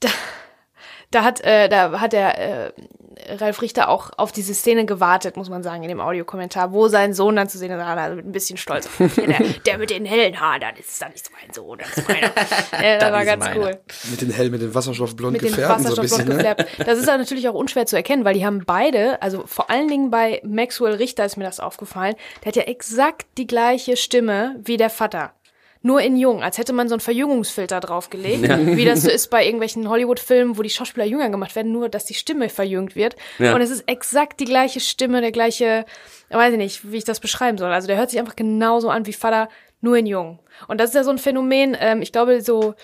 da, 0.00 0.08
da 1.16 1.24
hat, 1.24 1.40
äh, 1.40 1.68
da 1.68 2.00
hat 2.00 2.12
der 2.12 2.66
äh, 2.66 2.72
Ralf 3.38 3.62
Richter 3.62 3.88
auch 3.88 4.10
auf 4.18 4.30
diese 4.30 4.54
Szene 4.54 4.84
gewartet, 4.84 5.36
muss 5.36 5.48
man 5.48 5.62
sagen, 5.62 5.82
in 5.82 5.88
dem 5.88 6.00
Audiokommentar, 6.00 6.72
wo 6.72 6.88
sein 6.88 7.14
Sohn 7.14 7.34
dann 7.36 7.48
zu 7.48 7.56
sehen 7.56 7.70
ist, 7.72 7.80
ah, 7.80 7.94
also 7.94 8.16
mit 8.16 8.26
ein 8.26 8.32
bisschen 8.32 8.58
Stolz. 8.58 8.88
Ja, 8.98 9.06
der, 9.26 9.38
der 9.66 9.78
mit 9.78 9.90
den 9.90 10.04
hellen 10.04 10.38
Haaren, 10.38 10.60
das 10.60 10.86
ist, 10.86 11.02
das 11.02 11.14
ist 11.14 11.30
mein 11.32 11.52
Sohn, 11.52 11.78
das 11.78 11.96
ist 11.96 12.08
meiner. 12.08 12.26
äh, 12.82 12.98
das 12.98 13.12
war 13.12 13.20
ist 13.22 13.26
ganz 13.26 13.44
meiner. 13.44 13.60
cool 13.60 13.80
Mit 14.10 14.20
den 14.20 14.30
Hell, 14.30 14.50
mit 14.50 14.60
den 14.60 14.74
Wasserstoffblond 14.74 15.32
mit 15.32 15.42
dem 15.42 15.48
gefährten 15.48 15.82
so 15.84 15.92
ein 15.92 15.96
Wasserstoff 15.96 16.18
bisschen, 16.18 16.28
ne? 16.28 16.36
gefärbt. 16.36 16.66
Das 16.86 16.98
ist 16.98 17.08
ja 17.08 17.16
natürlich 17.16 17.48
auch 17.48 17.54
unschwer 17.54 17.86
zu 17.86 17.96
erkennen, 17.96 18.24
weil 18.24 18.34
die 18.34 18.44
haben 18.44 18.64
beide, 18.66 19.20
also 19.22 19.44
vor 19.46 19.70
allen 19.70 19.88
Dingen 19.88 20.10
bei 20.10 20.42
Maxwell 20.44 20.94
Richter 20.94 21.24
ist 21.24 21.36
mir 21.36 21.44
das 21.44 21.58
aufgefallen, 21.58 22.14
der 22.42 22.48
hat 22.48 22.56
ja 22.56 22.64
exakt 22.64 23.26
die 23.38 23.46
gleiche 23.46 23.96
Stimme 23.96 24.56
wie 24.62 24.76
der 24.76 24.90
Vater. 24.90 25.32
Nur 25.86 26.00
in 26.00 26.16
jung, 26.16 26.42
als 26.42 26.58
hätte 26.58 26.72
man 26.72 26.88
so 26.88 26.96
einen 26.96 27.00
Verjüngungsfilter 27.00 27.78
draufgelegt, 27.78 28.42
wie 28.76 28.84
das 28.84 29.02
so 29.02 29.08
ist 29.08 29.30
bei 29.30 29.44
irgendwelchen 29.44 29.88
Hollywood-Filmen, 29.88 30.58
wo 30.58 30.62
die 30.62 30.70
Schauspieler 30.70 31.06
jünger 31.06 31.30
gemacht 31.30 31.54
werden, 31.54 31.70
nur 31.70 31.88
dass 31.88 32.04
die 32.04 32.14
Stimme 32.14 32.48
verjüngt 32.48 32.96
wird. 32.96 33.14
Ja. 33.38 33.54
Und 33.54 33.60
es 33.60 33.70
ist 33.70 33.84
exakt 33.86 34.40
die 34.40 34.46
gleiche 34.46 34.80
Stimme, 34.80 35.20
der 35.20 35.30
gleiche, 35.30 35.86
weiß 36.30 36.54
ich 36.54 36.58
nicht, 36.58 36.90
wie 36.90 36.96
ich 36.96 37.04
das 37.04 37.20
beschreiben 37.20 37.56
soll. 37.56 37.70
Also 37.72 37.86
der 37.86 37.98
hört 37.98 38.10
sich 38.10 38.18
einfach 38.18 38.34
genauso 38.34 38.90
an 38.90 39.06
wie 39.06 39.12
Vater, 39.12 39.48
nur 39.80 39.96
in 39.96 40.06
jung. 40.06 40.40
Und 40.66 40.80
das 40.80 40.90
ist 40.90 40.96
ja 40.96 41.04
so 41.04 41.10
ein 41.10 41.18
Phänomen, 41.18 41.76
ähm, 41.78 42.02
ich 42.02 42.10
glaube, 42.10 42.40
so 42.40 42.74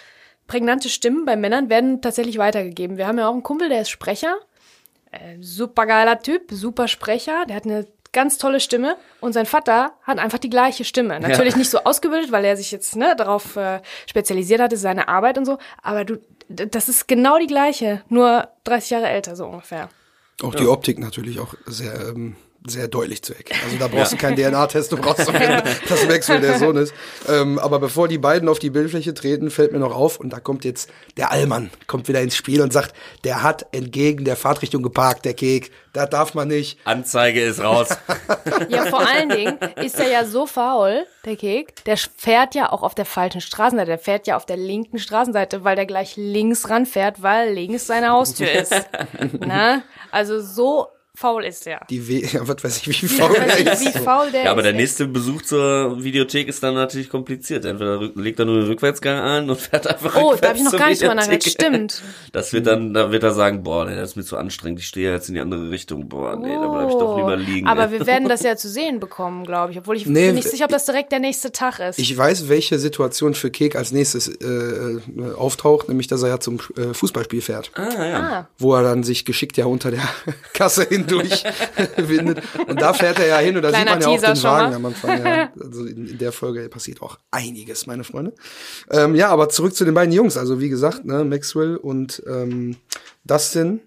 prägnante 0.46 0.88
Stimmen 0.88 1.24
bei 1.24 1.34
Männern 1.34 1.70
werden 1.70 2.02
tatsächlich 2.02 2.38
weitergegeben. 2.38 2.98
Wir 2.98 3.08
haben 3.08 3.18
ja 3.18 3.26
auch 3.26 3.32
einen 3.32 3.42
Kumpel, 3.42 3.68
der 3.68 3.80
ist 3.80 3.90
Sprecher. 3.90 4.36
Äh, 5.10 5.38
super 5.40 5.86
geiler 5.86 6.20
Typ, 6.20 6.52
super 6.52 6.86
Sprecher. 6.86 7.46
Der 7.48 7.56
hat 7.56 7.64
eine 7.64 7.84
ganz 8.12 8.38
tolle 8.38 8.60
Stimme. 8.60 8.96
Und 9.20 9.32
sein 9.32 9.46
Vater 9.46 9.92
hat 10.02 10.18
einfach 10.18 10.38
die 10.38 10.50
gleiche 10.50 10.84
Stimme. 10.84 11.18
Natürlich 11.20 11.56
nicht 11.56 11.70
so 11.70 11.78
ausgebildet, 11.78 12.32
weil 12.32 12.44
er 12.44 12.56
sich 12.56 12.70
jetzt 12.70 12.96
ne, 12.96 13.14
darauf 13.16 13.56
äh, 13.56 13.80
spezialisiert 14.06 14.60
hat, 14.60 14.72
ist 14.72 14.82
seine 14.82 15.08
Arbeit 15.08 15.38
und 15.38 15.44
so. 15.44 15.58
Aber 15.82 16.04
du, 16.04 16.18
das 16.48 16.88
ist 16.88 17.08
genau 17.08 17.38
die 17.38 17.46
gleiche, 17.46 18.02
nur 18.08 18.48
30 18.64 18.90
Jahre 18.90 19.08
älter, 19.08 19.36
so 19.36 19.46
ungefähr. 19.46 19.88
Auch 20.42 20.54
die 20.54 20.66
Optik 20.66 20.98
natürlich 20.98 21.38
auch 21.40 21.54
sehr, 21.66 22.08
ähm, 22.08 22.36
sehr 22.66 22.88
deutlich 22.88 23.22
zu 23.22 23.34
erkennen. 23.34 23.60
Also 23.64 23.76
da 23.78 23.88
brauchst 23.88 24.12
du 24.12 24.16
keinen 24.16 24.36
DNA-Test, 24.36 24.92
um 24.92 25.00
rauszufinden, 25.00 25.62
dass 25.88 26.06
Maxwell 26.06 26.40
der 26.40 26.58
Sohn 26.58 26.76
ist. 26.76 26.94
Ähm, 27.28 27.58
aber 27.58 27.78
bevor 27.78 28.08
die 28.08 28.18
beiden 28.18 28.48
auf 28.48 28.58
die 28.58 28.70
Bildfläche 28.70 29.14
treten, 29.14 29.50
fällt 29.50 29.72
mir 29.72 29.78
noch 29.78 29.94
auf, 29.94 30.20
und 30.20 30.32
da 30.32 30.40
kommt 30.40 30.64
jetzt 30.64 30.90
der 31.16 31.32
Allmann, 31.32 31.70
kommt 31.86 32.08
wieder 32.08 32.20
ins 32.20 32.36
Spiel 32.36 32.62
und 32.62 32.72
sagt, 32.72 32.94
der 33.24 33.42
hat 33.42 33.66
entgegen 33.72 34.24
der 34.24 34.36
Fahrtrichtung 34.36 34.82
geparkt, 34.82 35.24
der 35.24 35.34
Kek. 35.34 35.70
Da 35.92 36.06
darf 36.06 36.34
man 36.34 36.48
nicht. 36.48 36.78
Anzeige 36.84 37.42
ist 37.42 37.60
raus. 37.60 37.88
Ja, 38.68 38.86
vor 38.86 39.06
allen 39.06 39.28
Dingen 39.28 39.58
ist 39.76 39.98
er 39.98 40.10
ja 40.10 40.24
so 40.24 40.46
faul, 40.46 41.04
der 41.24 41.36
Kek, 41.36 41.84
der 41.84 41.96
fährt 41.96 42.54
ja 42.54 42.70
auch 42.70 42.82
auf 42.82 42.94
der 42.94 43.04
falschen 43.04 43.40
Straßenseite. 43.40 43.88
Der 43.88 43.98
fährt 43.98 44.26
ja 44.26 44.36
auf 44.36 44.46
der 44.46 44.56
linken 44.56 44.98
Straßenseite, 44.98 45.64
weil 45.64 45.76
der 45.76 45.86
gleich 45.86 46.16
links 46.16 46.70
ranfährt, 46.70 47.22
weil 47.22 47.52
links 47.52 47.86
seine 47.86 48.10
Haustür 48.10 48.50
ist. 48.50 48.74
Na? 49.40 49.82
Also 50.10 50.40
so 50.40 50.88
faul 51.22 51.44
ist 51.44 51.66
er. 51.66 51.80
Die 51.88 52.08
We 52.08 52.26
ja, 52.32 52.46
was 52.48 52.62
weiß 52.64 52.86
ich, 52.86 53.02
wie 53.02 53.08
faul 53.08 53.34
er 53.36 53.46
nicht, 53.46 53.66
ist. 53.68 53.94
wie 53.94 53.98
faul 53.98 54.30
der 54.32 54.44
Ja, 54.44 54.50
aber 54.50 54.62
der 54.62 54.72
nächste 54.72 55.06
Besuch 55.06 55.42
zur 55.42 56.02
Videothek 56.02 56.48
ist 56.48 56.62
dann 56.62 56.74
natürlich 56.74 57.08
kompliziert. 57.08 57.64
Entweder 57.64 58.00
legt 58.16 58.38
er 58.40 58.44
nur 58.44 58.56
den 58.60 58.66
Rückwärtsgang 58.66 59.18
an 59.20 59.48
und 59.50 59.60
fährt 59.60 59.86
einfach 59.86 60.16
Oh, 60.16 60.30
rückwärts 60.30 60.40
da 60.40 60.48
habe 60.48 60.58
ich 60.58 60.64
noch 60.64 60.76
gar 60.76 60.88
nicht 60.88 61.02
drüber 61.02 61.14
nachgedacht. 61.14 61.48
Stimmt. 61.48 62.02
Das 62.32 62.52
wird 62.52 62.66
dann, 62.66 62.92
da 62.92 63.12
wird 63.12 63.22
er 63.22 63.32
sagen, 63.32 63.62
boah, 63.62 63.84
nee, 63.84 63.94
das 63.94 64.10
ist 64.10 64.16
mir 64.16 64.24
zu 64.24 64.36
anstrengend, 64.36 64.80
ich 64.80 64.86
stehe 64.86 65.12
jetzt 65.12 65.28
in 65.28 65.34
die 65.36 65.40
andere 65.40 65.70
Richtung. 65.70 66.08
Boah, 66.08 66.36
nee, 66.36 66.52
da 66.54 66.66
bleib 66.68 66.88
ich 66.88 66.94
doch 66.94 67.16
lieber 67.16 67.36
liegen. 67.36 67.66
Oh. 67.68 67.70
Aber 67.70 67.84
ey. 67.84 67.92
wir 67.92 68.06
werden 68.06 68.28
das 68.28 68.42
ja 68.42 68.56
zu 68.56 68.68
sehen 68.68 68.98
bekommen, 68.98 69.44
glaube 69.44 69.72
ich. 69.72 69.78
Obwohl 69.78 69.96
ich 69.96 70.06
Nee, 70.06 70.26
bin 70.26 70.34
nicht 70.34 70.48
sicher, 70.48 70.64
ob 70.64 70.70
das 70.70 70.84
direkt 70.86 71.12
der 71.12 71.20
nächste 71.20 71.52
Tag 71.52 71.78
ist. 71.78 71.98
Ich 71.98 72.16
weiß, 72.16 72.48
welche 72.48 72.78
Situation 72.78 73.34
für 73.34 73.50
Kek 73.50 73.76
als 73.76 73.92
nächstes 73.92 74.28
äh, 74.28 74.44
äh, 74.46 75.00
auftaucht, 75.36 75.88
nämlich 75.88 76.08
dass 76.08 76.22
er 76.22 76.30
ja 76.30 76.40
zum 76.40 76.58
äh, 76.76 76.92
Fußballspiel 76.92 77.40
fährt. 77.42 77.70
ah, 77.74 78.04
ja. 78.04 78.20
ah, 78.20 78.48
wo 78.58 78.74
er 78.74 78.82
dann 78.82 79.02
sich 79.04 79.24
geschickt 79.24 79.56
ja 79.56 79.66
unter 79.66 79.90
der 79.90 80.02
Kasse 80.54 80.84
hindurch 80.88 81.11
windet. 81.18 82.42
Und 82.66 82.80
da 82.80 82.92
fährt 82.92 83.18
er 83.18 83.26
ja 83.26 83.38
hin 83.38 83.56
und 83.56 83.62
da 83.62 83.70
Kleiner 83.70 84.00
sieht 84.00 84.00
man 84.02 84.20
ja 84.20 84.30
auch 84.30 84.34
den 84.34 84.42
Wagen 84.42 84.74
am 84.74 84.86
Anfang. 84.86 85.24
Ja. 85.24 85.52
Also 85.62 85.84
in, 85.84 86.06
in 86.06 86.18
der 86.18 86.32
Folge 86.32 86.68
passiert 86.68 87.02
auch 87.02 87.18
einiges, 87.30 87.86
meine 87.86 88.04
Freunde. 88.04 88.32
Ähm, 88.90 89.14
ja, 89.14 89.28
aber 89.28 89.48
zurück 89.48 89.74
zu 89.74 89.84
den 89.84 89.94
beiden 89.94 90.12
Jungs. 90.12 90.36
Also 90.36 90.60
wie 90.60 90.68
gesagt, 90.68 91.04
ne, 91.04 91.24
Maxwell 91.24 91.76
und 91.76 92.22
ähm, 92.26 92.76
Dustin 93.24 93.80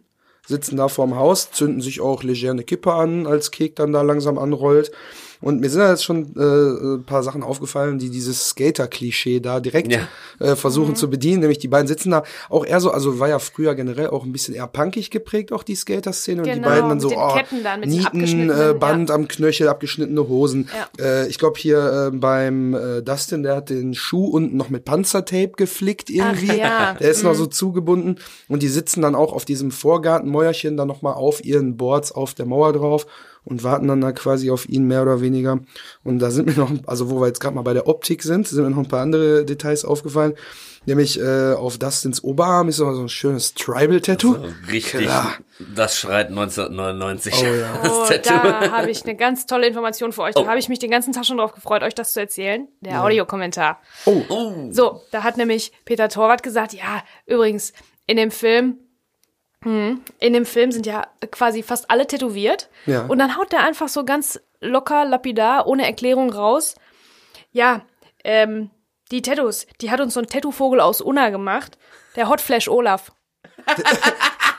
sitzen 0.47 0.77
da 0.77 0.87
vorm 0.87 1.15
Haus, 1.15 1.51
zünden 1.51 1.81
sich 1.81 2.01
auch 2.01 2.23
leger 2.23 2.51
eine 2.51 2.63
Kippe 2.63 2.93
an, 2.93 3.27
als 3.27 3.51
Kek 3.51 3.75
dann 3.75 3.93
da 3.93 4.01
langsam 4.01 4.37
anrollt. 4.37 4.91
Und 5.45 5.61
mir 5.61 5.69
sind 5.69 5.81
da 5.81 5.91
jetzt 5.91 6.03
schon 6.03 6.35
äh, 6.35 6.95
ein 6.95 7.03
paar 7.03 7.21
Sachen 7.21 7.43
aufgefallen, 7.43 7.99
die 7.99 8.09
dieses 8.09 8.49
Skater-Klischee 8.49 9.41
da 9.41 9.59
direkt 9.59 9.91
Ja. 9.93 9.99
äh, 10.39 10.55
versuchen 10.55 10.95
zu 10.95 11.07
bedienen. 11.07 11.41
Nämlich 11.41 11.59
die 11.59 11.67
beiden 11.67 11.85
sitzen 11.87 12.09
da 12.09 12.23
auch 12.49 12.65
eher 12.65 12.79
so, 12.79 12.89
also 12.89 13.19
war 13.19 13.29
ja 13.29 13.37
früher 13.37 13.75
generell 13.75 14.07
auch 14.07 14.25
ein 14.25 14.31
bisschen 14.31 14.55
eher 14.55 14.65
punkig 14.65 15.11
geprägt, 15.11 15.51
auch 15.51 15.61
die 15.61 15.75
Skater-Szene. 15.75 16.41
und 16.41 16.47
die 16.47 16.53
Genau, 16.53 16.67
beiden 16.67 16.89
dann 16.89 16.99
so, 16.99 17.09
oh, 17.15 17.37
dann, 17.63 17.81
Nieten, 17.81 18.49
äh, 18.49 18.73
Band 18.73 19.11
am 19.11 19.27
Knöchel, 19.27 19.67
abgeschnittene 19.67 20.27
Hosen. 20.27 20.67
Ja. 20.97 21.05
Äh, 21.05 21.27
ich 21.27 21.37
glaube 21.37 21.59
hier 21.59 22.09
äh, 22.11 22.17
beim 22.17 22.73
äh, 22.73 23.01
Dustin, 23.03 23.43
der 23.43 23.57
hat 23.57 23.69
den 23.69 23.93
Schuh 23.93 24.25
unten 24.25 24.57
noch 24.57 24.71
mit 24.71 24.83
Panzertape 24.83 25.51
geflickt 25.57 26.09
irgendwie. 26.09 26.53
Ach 26.53 26.57
ja. 26.57 26.93
Der 26.99 27.11
ist 27.11 27.21
noch 27.21 27.35
so 27.35 27.45
zugebunden. 27.45 28.17
Und 28.47 28.63
die 28.63 28.67
sitzen 28.67 29.03
dann 29.03 29.13
auch 29.13 29.31
auf 29.31 29.45
diesem 29.45 29.69
Vorgartenmäuerchen 29.69 30.75
dann 30.75 30.87
nochmal 30.87 31.13
auf 31.13 31.45
ihren 31.45 31.77
Boards 31.77 32.11
auf 32.11 32.33
der 32.33 32.47
Mauer 32.47 32.73
drauf 32.73 33.05
und 33.45 33.63
warten 33.63 33.87
dann 33.87 34.01
da 34.01 34.11
quasi 34.11 34.49
auf 34.51 34.67
ihn 34.67 34.85
mehr 34.87 35.01
oder 35.03 35.21
weniger. 35.21 35.59
Und 36.03 36.19
da 36.19 36.31
sind 36.31 36.47
mir 36.47 36.53
noch, 36.57 36.71
also 36.87 37.09
wo 37.09 37.21
wir 37.21 37.27
jetzt 37.27 37.39
gerade 37.39 37.55
mal 37.55 37.61
bei 37.61 37.73
der 37.73 37.87
Optik 37.87 38.23
sind, 38.23 38.47
sind 38.47 38.63
mir 38.63 38.69
noch 38.71 38.77
ein 38.77 38.87
paar 38.87 39.01
andere 39.01 39.45
Details 39.45 39.85
aufgefallen. 39.85 40.33
Nämlich 40.87 41.19
äh, 41.19 41.53
auf 41.53 41.79
Dustins 41.79 42.23
Oberarm 42.23 42.67
ist 42.69 42.75
so 42.77 42.85
ein 42.87 43.09
schönes 43.09 43.55
Tribal-Tattoo. 43.55 44.35
Richtig, 44.71 45.01
Klar. 45.01 45.33
das 45.75 45.97
schreit 45.97 46.27
1999. 46.27 47.33
Oh 47.41 47.45
ja. 47.45 47.79
Das 47.83 47.91
oh, 47.91 48.05
Tattoo. 48.07 48.47
da 48.47 48.71
habe 48.71 48.91
ich 48.91 49.03
eine 49.03 49.15
ganz 49.15 49.47
tolle 49.47 49.67
Information 49.67 50.11
für 50.11 50.21
euch. 50.23 50.35
Da 50.35 50.41
Oh. 50.41 50.47
habe 50.47 50.59
ich 50.59 50.69
mich 50.69 50.77
den 50.77 50.91
ganzen 50.91 51.11
Tag 51.13 51.25
schon 51.25 51.37
drauf 51.37 51.53
gefreut, 51.53 51.81
euch 51.81 51.95
das 51.95 52.13
zu 52.13 52.19
erzählen. 52.19 52.67
Der 52.81 53.03
Audiokommentar. 53.03 53.79
Oh, 54.05 54.21
So, 54.71 55.01
da 55.11 55.23
hat 55.23 55.37
nämlich 55.37 55.71
Peter 55.85 56.07
Torwart 56.07 56.43
gesagt, 56.43 56.73
ja, 56.73 57.03
übrigens, 57.25 57.73
in 58.05 58.17
dem 58.17 58.29
Film, 58.29 58.77
in 59.65 60.33
dem 60.33 60.45
Film 60.45 60.71
sind 60.71 60.85
ja 60.85 61.07
quasi 61.31 61.63
fast 61.63 61.89
alle 61.89 62.05
tätowiert. 62.05 62.69
Ja. 62.85 63.05
Und 63.05 63.17
dann 63.17 63.35
haut 63.35 63.51
der 63.51 63.63
einfach 63.63 63.87
so 63.87 64.05
ganz 64.05 64.39
locker, 64.61 65.05
lapidar, 65.05 65.67
ohne 65.67 65.85
Erklärung 65.85 66.31
raus. 66.31 66.75
Ja, 67.51 67.81
ähm, 68.23 68.69
die 69.11 69.21
Tattoos, 69.21 69.65
die 69.81 69.91
hat 69.91 70.01
uns 70.01 70.13
so 70.13 70.19
ein 70.19 70.27
Tattoo-Vogel 70.27 70.79
aus 70.79 71.01
Unna 71.01 71.29
gemacht. 71.29 71.77
Der 72.15 72.29
Hotflash 72.29 72.67
Olaf. 72.67 73.11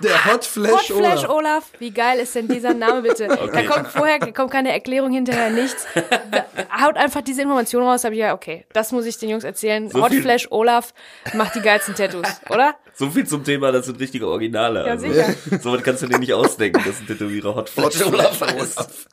Der 0.03 0.25
Hot 0.27 0.45
Flash, 0.45 0.73
Hotflash 0.91 1.25
Olaf. 1.25 1.31
Olaf. 1.31 1.71
Wie 1.79 1.91
geil 1.91 2.19
ist 2.19 2.35
denn 2.35 2.49
dieser 2.49 2.75
Name 2.75 3.03
bitte? 3.03 3.29
Da 3.53 3.63
kommt 3.63 3.89
vorher 3.89 4.19
kommt 4.33 4.51
keine 4.51 4.73
Erklärung 4.73 5.13
hinterher, 5.13 5.51
nichts. 5.51 5.87
Da 6.31 6.45
haut 6.83 6.97
einfach 6.97 7.23
diese 7.23 7.43
Information 7.43 7.83
raus, 7.83 8.05
hab 8.05 8.13
ich 8.13 8.19
ja, 8.19 8.35
okay, 8.35 8.67
das 8.73 8.93
muss 8.93 9.07
ich 9.07 9.19
den 9.19 9.31
Jungs 9.31 9.45
erzählen. 9.45 9.89
So 9.89 10.03
Hotflash 10.03 10.49
Olaf 10.51 10.93
macht 11.35 11.55
die 11.55 11.61
geilsten 11.61 11.95
Tattoos, 11.95 12.41
oder? 12.51 12.75
So 12.99 13.11
viel 13.11 13.27
zum 13.27 13.45
Thema, 13.45 13.73
das 13.73 13.87
sind 13.87 14.01
richtige 14.01 14.27
Originale. 14.27 14.87
Ja, 14.87 14.93
also. 14.93 15.07
sicher. 15.07 15.35
So 15.63 15.73
was 15.73 15.83
kannst 15.83 16.03
du 16.03 16.07
dir 16.07 16.19
nicht 16.19 16.33
ausdenken, 16.33 16.83
dass 16.85 16.99
ein 16.99 17.07
Tätowierer 17.07 17.55
Hot 17.55 17.69
Flash 17.69 18.01
Hot 18.05 18.15
Olaf 18.15 18.41
heißt. 18.41 19.09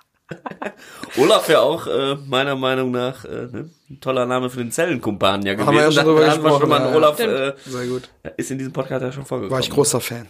Olaf 1.17 1.49
ja 1.49 1.59
auch 1.59 1.85
äh, 1.85 2.15
meiner 2.15 2.55
Meinung 2.55 2.91
nach 2.91 3.25
äh, 3.25 3.47
ne? 3.51 3.69
ein 3.89 3.99
toller 3.99 4.25
Name 4.25 4.49
für 4.49 4.59
den 4.59 4.71
Zellenkumpan 4.71 5.45
ja 5.45 5.53
gewesen. 5.53 5.67
Haben 5.67 5.75
wir 5.75 5.83
ja 5.83 5.91
schon 5.91 6.05
drüber 6.05 6.27
hatten 6.27 6.43
wir 6.43 6.49
schon 6.49 6.59
gesprochen, 6.61 6.69
mal 6.69 6.81
einen 6.81 6.89
ja. 6.91 6.95
Olaf 6.95 7.19
äh, 7.19 7.53
Sehr 7.65 7.85
gut. 7.87 8.09
ist 8.37 8.51
in 8.51 8.57
diesem 8.57 8.73
Podcast 8.73 9.01
ja 9.03 9.11
schon 9.11 9.25
vorgekommen. 9.25 9.51
War 9.51 9.59
ich 9.59 9.69
großer 9.69 9.99
Fan. 9.99 10.27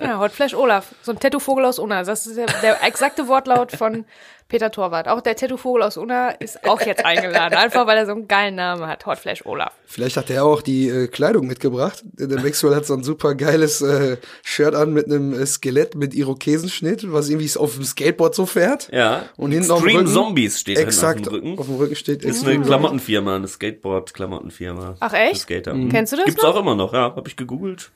Ja, 0.00 0.18
Hotflash 0.18 0.54
Olaf. 0.54 0.94
So 1.02 1.12
ein 1.12 1.20
Tattoo-Vogel 1.20 1.66
aus 1.66 1.78
Unna. 1.78 2.02
Das 2.02 2.26
ist 2.26 2.36
der, 2.36 2.46
der 2.62 2.82
exakte 2.82 3.28
Wortlaut 3.28 3.72
von 3.72 4.06
Peter 4.48 4.70
Torwart. 4.70 5.08
Auch 5.08 5.20
der 5.20 5.34
Tattoo-Vogel 5.34 5.82
aus 5.82 5.96
Unna 5.96 6.28
ist 6.30 6.64
auch 6.68 6.80
jetzt 6.80 7.04
eingeladen. 7.04 7.54
Einfach, 7.58 7.86
weil 7.88 7.98
er 7.98 8.06
so 8.06 8.12
einen 8.12 8.28
geilen 8.28 8.54
Namen 8.54 8.86
hat. 8.86 9.04
Hotflash 9.04 9.44
Olaf. 9.44 9.72
Vielleicht 9.86 10.16
hat 10.16 10.30
er 10.30 10.44
auch 10.44 10.62
die 10.62 10.88
äh, 10.88 11.08
Kleidung 11.08 11.46
mitgebracht. 11.48 12.02
Der 12.04 12.40
Maxwell 12.40 12.74
hat 12.76 12.86
so 12.86 12.94
ein 12.94 13.02
super 13.02 13.34
geiles 13.34 13.82
äh, 13.82 14.18
Shirt 14.44 14.74
an 14.76 14.92
mit 14.92 15.06
einem 15.06 15.32
äh, 15.32 15.44
Skelett 15.46 15.96
mit 15.96 16.14
Irokesenschnitt, 16.14 17.12
was 17.12 17.28
irgendwie 17.28 17.50
auf 17.58 17.74
dem 17.74 17.84
Skateboard 17.84 18.36
so 18.36 18.46
fährt. 18.46 18.88
Ja. 18.92 19.24
Und 19.36 19.50
hinten 19.50 19.70
auf 19.72 19.80
dem 19.80 19.86
Extreme 19.88 20.04
Rücken- 20.08 20.14
Zombies 20.14 20.60
steht 20.60 20.76
hinten 20.78 20.88
Exakt. 20.90 21.20
auf 21.20 21.24
dem 21.26 21.32
Rücken. 21.34 21.58
Auf 21.58 21.66
dem 21.66 21.74
Rücken 21.76 21.96
steht 21.96 22.24
ist 22.24 22.46
eine 22.46 22.60
Klamottenfirma, 22.60 23.34
eine 23.36 23.48
Skateboard-Klamottenfirma. 23.48 24.96
Ach, 25.00 25.12
echt? 25.12 25.40
Skater. 25.42 25.72
Kennst 25.90 26.12
du 26.12 26.16
das 26.16 26.26
Gibt's 26.26 26.42
noch? 26.42 26.54
auch 26.54 26.60
immer 26.60 26.74
noch, 26.74 26.92
ja. 26.92 27.14
Hab 27.16 27.26
ich 27.26 27.36
gegoogelt. 27.36 27.90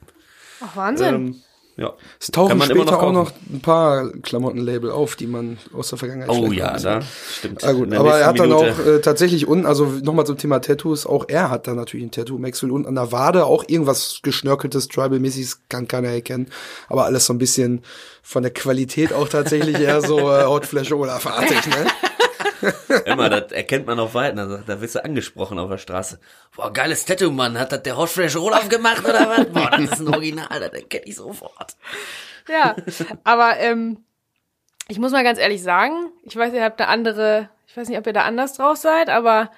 Ach, 0.60 0.76
Wahnsinn. 0.76 1.14
Ähm, 1.14 1.42
ja. 1.80 1.94
Es 2.20 2.28
tauchen 2.30 2.50
Kann 2.50 2.58
man 2.58 2.70
immer 2.70 2.82
später 2.82 2.96
noch 2.98 3.02
auch 3.02 3.12
noch 3.12 3.32
ein 3.52 3.60
paar 3.60 4.10
Klamottenlabel 4.22 4.90
auf, 4.90 5.16
die 5.16 5.26
man 5.26 5.58
aus 5.72 5.88
der 5.88 5.98
Vergangenheit 5.98 6.30
Oh 6.30 6.52
ja, 6.52 6.78
da 6.78 7.00
stimmt. 7.02 7.64
Ah 7.64 7.72
gut, 7.72 7.92
aber 7.92 8.18
er 8.18 8.26
hat 8.26 8.38
dann 8.38 8.50
Minute- 8.50 8.72
auch 8.72 8.86
äh, 8.86 9.00
tatsächlich 9.00 9.48
unten, 9.48 9.66
also 9.66 9.86
nochmal 9.86 10.26
zum 10.26 10.38
Thema 10.38 10.60
Tattoos, 10.60 11.06
auch 11.06 11.24
er 11.28 11.50
hat 11.50 11.66
dann 11.66 11.76
natürlich 11.76 12.06
ein 12.06 12.10
Tattoo, 12.10 12.38
Maxwell 12.38 12.70
unten 12.70 12.86
an 12.86 12.94
der 12.94 13.10
Wade, 13.12 13.46
auch 13.46 13.64
irgendwas 13.66 14.20
geschnörkeltes, 14.22 14.88
Tribal-mäßiges, 14.88 15.60
kann 15.68 15.88
keiner 15.88 16.08
erkennen, 16.08 16.46
aber 16.88 17.06
alles 17.06 17.26
so 17.26 17.32
ein 17.32 17.38
bisschen 17.38 17.82
von 18.22 18.42
der 18.42 18.52
Qualität 18.52 19.12
auch 19.12 19.28
tatsächlich 19.28 19.80
eher 19.80 20.02
so 20.02 20.18
äh, 20.30 20.44
Hot 20.44 20.66
Flash 20.66 20.92
Olaf-artig, 20.92 21.66
ne? 21.66 21.86
Immer, 23.04 23.28
das 23.28 23.52
erkennt 23.52 23.86
man 23.86 23.98
auf 24.00 24.14
Weiten. 24.14 24.38
Also, 24.38 24.58
da 24.58 24.80
wirst 24.80 24.94
du 24.94 25.04
angesprochen 25.04 25.58
auf 25.58 25.70
der 25.70 25.78
Straße. 25.78 26.20
Boah, 26.54 26.72
geiles 26.72 27.04
Tattoo, 27.04 27.30
Mann. 27.30 27.58
Hat 27.58 27.72
das 27.72 27.82
der 27.82 27.96
Hot 27.96 28.10
Olaf 28.36 28.68
gemacht 28.68 29.04
oder 29.04 29.28
was? 29.28 29.46
Boah, 29.46 29.70
das 29.70 29.92
ist 29.92 30.00
ein 30.00 30.08
Original, 30.08 30.60
das 30.60 30.72
erkenne 30.72 31.04
ich 31.04 31.16
sofort. 31.16 31.76
Ja, 32.48 32.76
aber 33.24 33.58
ähm, 33.58 34.04
ich 34.88 34.98
muss 34.98 35.12
mal 35.12 35.24
ganz 35.24 35.38
ehrlich 35.38 35.62
sagen, 35.62 36.12
ich 36.24 36.36
weiß, 36.36 36.52
ihr 36.52 36.64
habt 36.64 36.80
eine 36.80 36.88
andere, 36.88 37.48
ich 37.66 37.76
weiß 37.76 37.88
nicht, 37.88 37.98
ob 37.98 38.06
ihr 38.06 38.12
da 38.12 38.22
anders 38.22 38.54
drauf 38.54 38.76
seid, 38.76 39.08
aber 39.08 39.50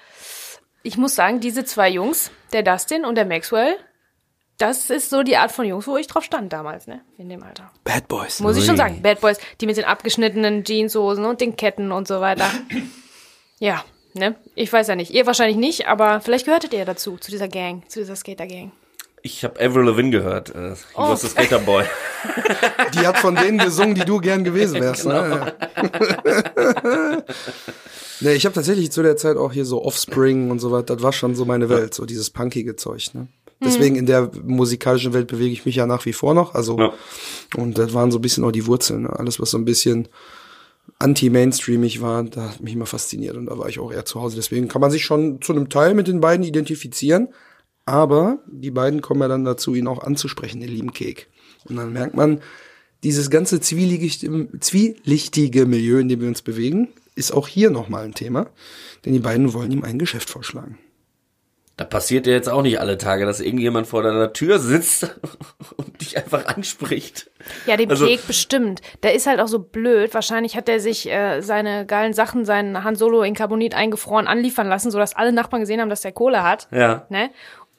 ich 0.82 0.98
muss 0.98 1.14
sagen, 1.14 1.40
diese 1.40 1.64
zwei 1.64 1.88
Jungs, 1.88 2.30
der 2.52 2.62
Dustin 2.62 3.04
und 3.04 3.14
der 3.14 3.24
Maxwell, 3.24 3.76
das 4.62 4.90
ist 4.90 5.10
so 5.10 5.24
die 5.24 5.36
Art 5.36 5.50
von 5.50 5.64
Jungs, 5.66 5.86
wo 5.88 5.96
ich 5.96 6.06
drauf 6.06 6.22
stand 6.22 6.52
damals, 6.52 6.86
ne, 6.86 7.00
in 7.18 7.28
dem 7.28 7.42
Alter. 7.42 7.70
Bad 7.82 8.06
Boys. 8.06 8.38
Muss 8.38 8.56
ich 8.56 8.64
schon 8.64 8.76
sagen, 8.76 9.02
Bad 9.02 9.20
Boys, 9.20 9.38
die 9.60 9.66
mit 9.66 9.76
den 9.76 9.84
abgeschnittenen 9.84 10.62
Jeanshosen 10.64 11.24
und 11.24 11.40
den 11.40 11.56
Ketten 11.56 11.90
und 11.92 12.06
so 12.08 12.20
weiter. 12.20 12.48
Ja, 13.58 13.84
ne, 14.14 14.34
ich 14.56 14.72
weiß 14.72 14.88
ja 14.88 14.96
nicht, 14.96 15.12
ihr 15.12 15.24
wahrscheinlich 15.24 15.56
nicht, 15.56 15.86
aber 15.86 16.20
vielleicht 16.20 16.46
gehörtet 16.46 16.72
ihr 16.74 16.84
dazu, 16.84 17.16
zu 17.16 17.30
dieser 17.30 17.46
Gang, 17.46 17.88
zu 17.88 18.00
dieser 18.00 18.16
Skater-Gang. 18.16 18.72
Ich 19.22 19.44
habe 19.44 19.60
Avril 19.64 19.84
Lavigne 19.84 20.10
gehört. 20.10 20.52
Äh, 20.52 20.74
he 20.74 20.80
Oh. 20.96 21.10
was 21.10 21.22
Skater 21.22 21.60
Boy. 21.60 21.84
Die 22.94 23.06
hat 23.06 23.18
von 23.18 23.36
denen 23.36 23.58
gesungen, 23.58 23.94
die 23.94 24.04
du 24.04 24.18
gern 24.18 24.42
gewesen 24.42 24.80
wärst, 24.80 25.06
ne? 25.06 25.54
nee, 28.20 28.32
ich 28.32 28.44
habe 28.44 28.54
tatsächlich 28.54 28.90
zu 28.90 29.02
der 29.04 29.16
Zeit 29.16 29.36
auch 29.36 29.52
hier 29.52 29.64
so 29.64 29.84
Offspring 29.84 30.50
und 30.50 30.58
so 30.58 30.72
weiter, 30.72 30.94
das 30.96 31.02
war 31.04 31.12
schon 31.12 31.36
so 31.36 31.44
meine 31.44 31.68
Welt, 31.68 31.94
so 31.94 32.04
dieses 32.04 32.30
punkige 32.30 32.74
Zeug, 32.74 33.10
ne? 33.14 33.28
Deswegen 33.64 33.96
in 33.96 34.06
der 34.06 34.30
musikalischen 34.44 35.12
Welt 35.12 35.28
bewege 35.28 35.52
ich 35.52 35.64
mich 35.64 35.76
ja 35.76 35.86
nach 35.86 36.04
wie 36.06 36.12
vor 36.12 36.34
noch, 36.34 36.54
also 36.54 36.78
Ja. 36.78 36.92
und 37.56 37.78
das 37.78 37.94
waren 37.94 38.10
so 38.10 38.18
ein 38.18 38.22
bisschen 38.22 38.44
auch 38.44 38.52
die 38.52 38.66
Wurzeln, 38.66 39.02
ne? 39.02 39.10
alles 39.10 39.38
was 39.40 39.50
so 39.50 39.58
ein 39.58 39.64
bisschen 39.64 40.08
anti-mainstreamig 40.98 42.00
war, 42.00 42.22
da 42.24 42.50
hat 42.50 42.60
mich 42.60 42.74
immer 42.74 42.86
fasziniert 42.86 43.36
und 43.36 43.46
da 43.46 43.58
war 43.58 43.68
ich 43.68 43.78
auch 43.78 43.92
eher 43.92 44.04
zu 44.04 44.20
Hause. 44.20 44.36
Deswegen 44.36 44.68
kann 44.68 44.80
man 44.80 44.90
sich 44.90 45.04
schon 45.04 45.40
zu 45.40 45.52
einem 45.52 45.68
Teil 45.68 45.94
mit 45.94 46.08
den 46.08 46.20
beiden 46.20 46.44
identifizieren, 46.44 47.28
aber 47.84 48.38
die 48.46 48.70
beiden 48.70 49.00
kommen 49.00 49.20
ja 49.20 49.28
dann 49.28 49.44
dazu, 49.44 49.74
ihn 49.74 49.86
auch 49.86 50.02
anzusprechen, 50.02 50.60
den 50.60 50.70
lieben 50.70 50.92
Kek. 50.92 51.28
Und 51.68 51.76
dann 51.76 51.92
merkt 51.92 52.14
man, 52.14 52.40
dieses 53.02 53.30
ganze 53.30 53.60
zwielichtige, 53.60 54.48
zwielichtige 54.60 55.66
Milieu, 55.66 55.98
in 55.98 56.08
dem 56.08 56.20
wir 56.20 56.28
uns 56.28 56.42
bewegen, 56.42 56.88
ist 57.14 57.32
auch 57.32 57.48
hier 57.48 57.70
nochmal 57.70 58.04
ein 58.04 58.14
Thema, 58.14 58.48
denn 59.04 59.12
die 59.12 59.18
beiden 59.18 59.52
wollen 59.52 59.72
ihm 59.72 59.84
ein 59.84 59.98
Geschäft 59.98 60.30
vorschlagen. 60.30 60.78
Da 61.78 61.84
passiert 61.84 62.26
ja 62.26 62.34
jetzt 62.34 62.48
auch 62.50 62.60
nicht 62.62 62.80
alle 62.80 62.98
Tage, 62.98 63.24
dass 63.24 63.40
irgendjemand 63.40 63.86
vor 63.86 64.02
deiner 64.02 64.32
Tür 64.34 64.58
sitzt 64.58 65.18
und 65.76 66.00
dich 66.00 66.16
einfach 66.18 66.46
anspricht. 66.46 67.30
Ja, 67.66 67.76
dem 67.76 67.88
Also- 67.90 68.06
bestimmt. 68.26 68.82
Der 69.02 69.14
ist 69.14 69.26
halt 69.26 69.40
auch 69.40 69.48
so 69.48 69.58
blöd. 69.58 70.12
Wahrscheinlich 70.12 70.54
hat 70.56 70.68
er 70.68 70.80
sich 70.80 71.10
äh, 71.10 71.40
seine 71.40 71.86
geilen 71.86 72.12
Sachen, 72.12 72.44
seinen 72.44 72.84
Han 72.84 72.94
Solo 72.94 73.22
in 73.22 73.34
Carbonit 73.34 73.74
eingefroren 73.74 74.26
anliefern 74.26 74.68
lassen, 74.68 74.90
sodass 74.90 75.16
alle 75.16 75.32
Nachbarn 75.32 75.60
gesehen 75.62 75.80
haben, 75.80 75.88
dass 75.88 76.02
der 76.02 76.12
Kohle 76.12 76.42
hat. 76.42 76.68
Ja. 76.70 77.06
Ne? 77.08 77.30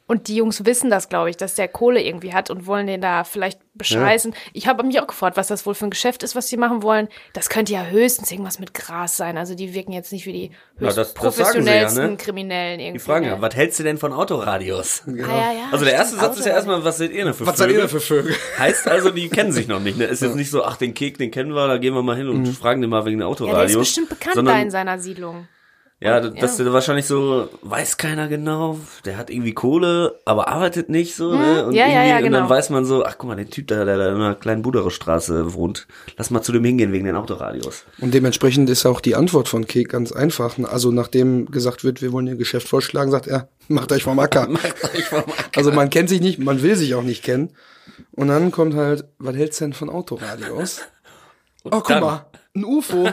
Und 0.06 0.28
die 0.28 0.36
Jungs 0.36 0.66
wissen 0.66 0.90
das, 0.90 1.08
glaube 1.08 1.30
ich, 1.30 1.38
dass 1.38 1.56
der 1.56 1.70
Kohle 1.70 2.02
irgendwie 2.04 2.34
hat 2.34 2.50
und 2.50 2.66
wollen 2.68 2.88
den 2.88 3.00
da 3.00 3.24
vielleicht 3.24 3.60
bescheißen. 3.76 4.36
Ich 4.52 4.68
habe 4.68 4.84
mich 4.84 5.00
auch 5.00 5.08
gefragt, 5.08 5.38
was 5.38 5.48
das 5.48 5.66
wohl 5.66 5.74
für 5.76 5.86
ein 5.86 5.90
Geschäft 5.92 6.24
ist, 6.24 6.36
was 6.36 6.48
die 6.48 6.58
machen 6.58 6.84
wollen. 6.84 7.08
Das 7.34 7.50
könnte 7.50 7.72
ja 7.74 7.86
höchstens 7.86 8.30
irgendwas 8.30 8.60
mit 8.60 8.74
Gras 8.74 9.16
sein. 9.16 9.38
Also 9.38 9.56
die 9.56 9.74
wirken 9.74 9.94
jetzt 9.94 10.12
nicht 10.12 10.26
wie 10.26 10.34
die 10.34 10.52
Ja, 10.80 10.88
höchst 10.88 10.98
das- 10.98 11.14
das 11.14 11.24
sagen 11.24 11.32
sie 11.32 11.40
ja, 11.42 11.46
professionellsten 11.46 12.12
ne? 12.12 12.18
Kriminellen 12.18 12.80
irgendwie. 12.82 13.00
Die 13.00 13.04
fragen 13.04 13.26
ne? 13.26 13.32
ja, 13.32 13.42
was 13.42 13.56
hältst 13.56 13.80
du 13.80 13.84
denn 13.84 13.98
von 13.98 14.12
Autoradios? 14.14 15.04
Ah, 15.08 15.12
ja, 15.16 15.26
ja, 15.26 15.54
Also 15.72 15.86
der 15.86 15.94
erste 15.94 16.18
stimmt, 16.18 16.22
Satz 16.22 16.40
ist 16.40 16.46
ja 16.46 16.52
erstmal, 16.54 16.84
was 16.84 16.98
seid 16.98 17.12
ihr 17.12 17.24
denn 17.24 17.34
für 17.34 17.48
Was 17.48 17.58
seid 17.58 17.70
ihr 17.70 17.76
Vögel? 17.76 17.90
denn 17.90 18.00
für 18.02 18.06
Vögel? 18.06 18.36
Heißt 18.60 18.88
also, 18.90 19.10
die 19.10 19.30
kennen 19.30 19.54
sich 19.54 19.68
noch 19.70 19.80
nicht. 19.80 19.98
Ne? 19.98 20.04
Ist 20.06 20.22
jetzt 20.22 20.36
nicht 20.36 20.52
so, 20.52 20.66
ach, 20.66 20.76
den 20.78 20.94
Kek, 20.94 21.18
den 21.18 21.32
kennen 21.32 21.56
wir, 21.56 21.68
da 21.68 21.78
gehen 21.78 21.94
wir 21.94 22.04
mal 22.04 22.18
hin 22.18 22.28
und 22.28 22.46
fragen 22.48 22.82
den 22.82 22.90
mal 22.90 23.06
wegen 23.06 23.20
der 23.20 23.28
Ja, 23.30 23.34
der 23.36 23.46
Autoradios. 23.46 23.72
ist 23.72 23.78
bestimmt 23.78 24.10
bekannt 24.10 24.36
sondern, 24.36 24.56
da 24.58 24.62
in 24.62 24.70
seiner 24.70 25.00
Siedlung. 25.00 25.48
Ja, 26.04 26.20
dass 26.20 26.58
ja. 26.58 26.64
der 26.66 26.74
wahrscheinlich 26.74 27.06
so, 27.06 27.50
weiß 27.62 27.98
keiner 27.98 28.28
genau, 28.28 28.78
der 29.06 29.18
hat 29.18 29.30
irgendwie 29.30 29.54
Kohle, 29.54 30.20
aber 30.26 30.48
arbeitet 30.50 30.90
nicht 30.90 31.16
so, 31.16 31.34
ne? 31.36 31.66
Und, 31.66 31.72
Hm? 31.72 31.76
Ja, 31.78 31.88
ja, 31.88 32.04
ja, 32.04 32.18
und 32.18 32.24
genau. 32.24 32.40
dann 32.40 32.50
weiß 32.50 32.70
man 32.72 32.86
so, 32.86 33.06
ach 33.06 33.16
guck 33.18 33.30
mal, 33.30 33.36
der 33.36 33.50
Typ 33.50 33.68
da, 33.68 33.86
der 33.86 33.98
da 33.98 34.10
in 34.10 34.16
einer 34.16 34.36
kleinen 34.36 34.62
Buderestraße 34.62 35.54
wohnt, 35.54 35.88
lass 36.18 36.30
mal 36.30 36.42
zu 36.42 36.52
dem 36.52 36.64
hingehen 36.66 36.92
wegen 36.92 37.06
den 37.06 37.16
Autoradios. 37.16 37.86
Und 38.00 38.14
dementsprechend 38.14 38.70
ist 38.70 38.86
auch 38.86 39.00
die 39.02 39.16
Antwort 39.16 39.48
von 39.48 39.66
Kek 39.66 39.90
ganz 39.90 40.12
einfach. 40.12 40.58
Also 40.64 40.92
nachdem 40.92 41.50
gesagt 41.52 41.84
wird, 41.84 42.02
wir 42.02 42.12
wollen 42.12 42.28
ihr 42.28 42.36
Geschäft 42.36 42.68
vorschlagen, 42.68 43.10
sagt 43.12 43.28
er, 43.28 43.48
macht 43.70 43.92
euch 43.92 44.04
vom 44.04 44.20
Acker. 44.20 44.48
Also 45.56 45.72
man 45.72 45.90
kennt 45.90 46.10
sich 46.10 46.20
nicht, 46.22 46.40
man 46.40 46.62
will 46.62 46.76
sich 46.76 46.96
auch 46.96 47.04
nicht 47.04 47.24
kennen. 47.24 47.52
Und 48.12 48.28
dann 48.28 48.52
kommt 48.52 48.76
halt, 48.76 49.06
was 49.20 49.36
hältst 49.36 49.60
du 49.62 49.66
denn 49.66 49.74
von 49.74 49.90
Autoradios? 49.90 50.82
Oh, 51.66 51.70
guck 51.70 51.88
dann- 51.88 52.02
mal, 52.04 52.26
ein 52.58 52.66
UFO. 52.66 53.08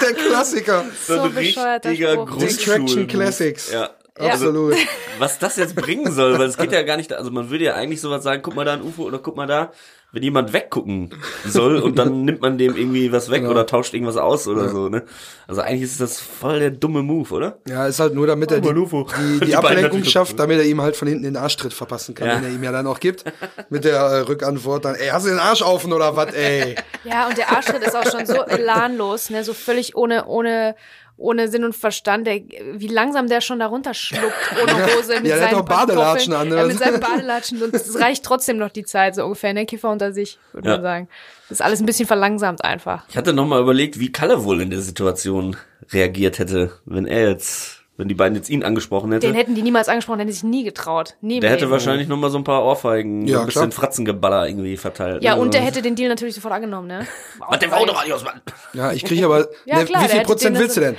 Der 0.00 0.14
Klassiker. 0.14 0.84
So 1.06 1.30
bescheuerter 1.30 1.94
Spruch. 1.94 2.38
Distraction 2.38 3.06
Classics. 3.06 3.70
Ja. 3.72 3.90
Absolut. 4.18 4.74
Was 5.18 5.38
das 5.38 5.56
jetzt 5.56 5.74
bringen 5.76 6.12
soll, 6.12 6.38
weil 6.38 6.48
es 6.48 6.58
geht 6.58 6.72
ja 6.72 6.82
gar 6.82 6.96
nicht, 6.96 7.12
also 7.12 7.30
man 7.30 7.50
würde 7.50 7.64
ja 7.64 7.74
eigentlich 7.74 8.00
sowas 8.00 8.22
sagen, 8.22 8.42
guck 8.42 8.54
mal 8.54 8.64
da 8.64 8.74
ein 8.74 8.82
UFO 8.82 9.04
oder 9.04 9.18
guck 9.18 9.36
mal 9.36 9.46
da, 9.46 9.72
wenn 10.12 10.22
jemand 10.22 10.52
weggucken 10.52 11.10
soll 11.46 11.76
und 11.76 11.98
dann 11.98 12.24
nimmt 12.24 12.40
man 12.40 12.58
dem 12.58 12.76
irgendwie 12.76 13.12
was 13.12 13.30
weg 13.30 13.40
Genau. 13.42 13.52
oder 13.52 13.66
tauscht 13.66 13.94
irgendwas 13.94 14.16
aus 14.16 14.48
oder 14.48 14.68
so, 14.68 14.88
ne? 14.88 15.04
Also 15.46 15.60
eigentlich 15.60 15.82
ist 15.82 16.00
das 16.00 16.20
voll 16.20 16.58
der 16.60 16.70
dumme 16.70 17.02
Move, 17.02 17.32
oder? 17.34 17.58
Ja, 17.68 17.86
ist 17.86 18.00
halt 18.00 18.14
nur, 18.14 18.26
damit 18.26 18.50
er 18.52 18.58
Oh, 18.58 18.72
die, 18.72 18.78
UFO. 18.80 19.06
die, 19.18 19.38
Die 19.40 19.46
die 19.46 19.52
beiden 19.52 19.84
Ablenkung 19.84 20.04
schafft, 20.04 20.38
damit 20.38 20.58
er 20.58 20.64
ihm 20.64 20.80
halt 20.80 20.96
von 20.96 21.08
hinten 21.08 21.24
den 21.24 21.36
Arschtritt 21.36 21.72
verpassen 21.72 22.14
kann, 22.14 22.28
Ja. 22.28 22.34
den 22.36 22.44
er 22.44 22.50
ihm 22.50 22.62
ja 22.62 22.72
dann 22.72 22.86
auch 22.86 23.00
gibt. 23.00 23.24
Mit 23.68 23.84
der 23.84 23.96
äh, 24.00 24.18
Rückantwort 24.20 24.84
dann, 24.84 24.94
ey, 24.96 25.08
hast 25.08 25.26
du 25.26 25.30
den 25.30 25.38
Arsch 25.38 25.62
offen 25.62 25.92
oder 25.92 26.16
was, 26.16 26.34
ey? 26.34 26.74
Ja, 27.04 27.28
und 27.28 27.38
der 27.38 27.50
Arschtritt 27.50 27.82
ist 27.82 27.96
auch 27.96 28.10
schon 28.10 28.26
so 28.26 28.42
elanlos, 28.46 29.30
ne, 29.30 29.42
so 29.44 29.54
völlig 29.54 29.96
ohne, 29.96 30.26
ohne, 30.26 30.74
ohne 31.20 31.48
Sinn 31.48 31.64
und 31.64 31.76
Verstand. 31.76 32.26
Der, 32.26 32.40
wie 32.74 32.88
langsam 32.88 33.28
der 33.28 33.40
schon 33.40 33.58
da 33.60 33.66
runterschluckt 33.66 34.24
ohne 34.62 34.86
Hose 34.96 35.20
mit 35.20 35.26
Ja, 35.26 35.36
der 35.36 35.42
hat 35.44 35.50
seinen 35.50 35.58
doch 35.60 35.64
Badelatschen 35.64 36.32
an, 36.32 36.48
ne? 36.48 36.56
Ja, 36.56 36.64
mit 36.66 36.78
seinen 36.78 37.00
Badelatschen 37.00 37.62
und 37.62 37.74
es 37.74 38.00
reicht 38.00 38.24
trotzdem 38.24 38.56
noch 38.58 38.70
die 38.70 38.84
Zeit, 38.84 39.14
so 39.14 39.24
ungefähr, 39.24 39.52
ne, 39.52 39.66
Kiffer 39.66 39.90
unter 39.90 40.12
sich, 40.12 40.38
würde 40.52 40.68
Ja. 40.68 40.74
man 40.76 40.82
sagen. 40.82 41.08
Das 41.48 41.58
ist 41.58 41.62
alles 41.62 41.80
ein 41.80 41.86
bisschen 41.86 42.06
verlangsamt 42.06 42.64
einfach. 42.64 43.04
Ich 43.08 43.16
hatte 43.16 43.32
noch 43.32 43.46
mal 43.46 43.60
überlegt, 43.60 43.98
wie 44.00 44.10
Kalle 44.12 44.44
wohl 44.44 44.60
in 44.62 44.70
der 44.70 44.80
Situation 44.80 45.56
reagiert 45.92 46.38
hätte, 46.38 46.72
wenn 46.86 47.06
er 47.06 47.28
jetzt 47.30 47.79
Wenn 48.00 48.08
die 48.08 48.14
beiden 48.14 48.34
jetzt 48.34 48.48
ihn 48.48 48.62
angesprochen 48.62 49.12
hätte. 49.12 49.26
Den 49.26 49.36
hätten 49.36 49.54
die 49.54 49.60
niemals 49.60 49.90
angesprochen, 49.90 50.20
hätten 50.20 50.32
sich 50.32 50.42
nie 50.42 50.64
getraut. 50.64 51.16
Nie 51.20 51.38
der 51.38 51.50
hätte 51.50 51.70
wahrscheinlich 51.70 52.08
noch 52.08 52.16
mal 52.16 52.30
so 52.30 52.38
ein 52.38 52.44
paar 52.44 52.64
Ohrfeigen, 52.64 53.26
so 53.26 53.34
Ja, 53.34 53.40
ein 53.40 53.46
bisschen 53.46 53.68
klar. 53.68 53.82
Fratzengeballer 53.82 54.48
irgendwie 54.48 54.78
verteilt. 54.78 55.22
Ja, 55.22 55.34
ne? 55.34 55.42
und 55.42 55.52
der 55.52 55.60
hätte 55.60 55.82
den 55.82 55.96
Deal 55.96 56.08
natürlich 56.08 56.34
sofort 56.34 56.54
angenommen, 56.54 56.88
ne? 56.88 57.06
Was, 57.38 57.58
der 57.58 57.70
war 57.70 57.78
Autoradios, 57.80 58.24
Mann! 58.24 58.40
Ja, 58.72 58.90
ich 58.92 59.04
kriege 59.04 59.26
aber. 59.26 59.48
Ja, 59.66 59.80
ne, 59.80 59.84
klar, 59.84 60.02
wie 60.02 60.08
viel 60.08 60.18
hätte 60.20 60.26
Prozent 60.26 60.56
den 60.56 60.62
willst 60.62 60.78
du 60.78 60.80
denn? 60.80 60.96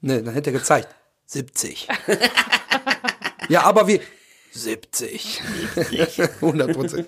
Ne, 0.00 0.22
dann 0.22 0.32
hätte 0.32 0.48
er 0.48 0.54
gezeigt. 0.54 0.88
70. 1.26 1.88
ja, 3.50 3.64
aber 3.64 3.86
wie? 3.86 4.00
70. 4.56 5.42
100 6.40 6.72
Prozent. 6.72 7.06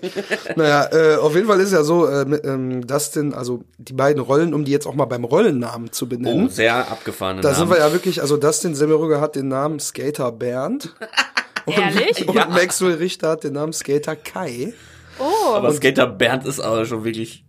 Naja, 0.55 0.89
äh, 0.91 1.15
auf 1.17 1.35
jeden 1.35 1.47
Fall 1.47 1.59
ist 1.59 1.71
ja 1.73 1.83
so, 1.83 2.07
äh, 2.07 2.21
ähm, 2.43 2.85
Dustin, 2.85 3.33
also 3.33 3.63
die 3.77 3.93
beiden 3.93 4.21
Rollen, 4.21 4.53
um 4.53 4.65
die 4.65 4.71
jetzt 4.71 4.85
auch 4.87 4.95
mal 4.95 5.05
beim 5.05 5.23
Rollennamen 5.23 5.91
zu 5.91 6.05
Oh, 6.05 6.07
benennen. 6.09 6.49
sehr 6.49 6.75
abgefahrene 6.91 7.41
da 7.41 7.49
Namen. 7.51 7.59
sind 7.59 7.69
wir 7.69 7.77
ja 7.79 7.91
wirklich, 7.91 8.21
also 8.21 8.37
Dustin 8.37 8.75
Semmerüger 8.75 9.19
hat 9.21 9.35
den 9.35 9.47
Namen 9.47 9.79
Skater 9.79 10.31
Bernd. 10.31 10.95
Ehrlich? 11.65 12.27
Und 12.27 12.35
Maxwell 12.35 12.95
Richter 12.95 13.29
hat 13.31 13.43
den 13.43 13.53
Namen 13.53 13.73
Skater 13.73 14.15
Kai. 14.15 14.73
Oh, 15.19 15.53
aber 15.55 15.73
Skater 15.73 16.07
Bernd 16.07 16.45
ist 16.45 16.59
aber 16.59 16.85
schon 16.85 17.03
wirklich. 17.03 17.43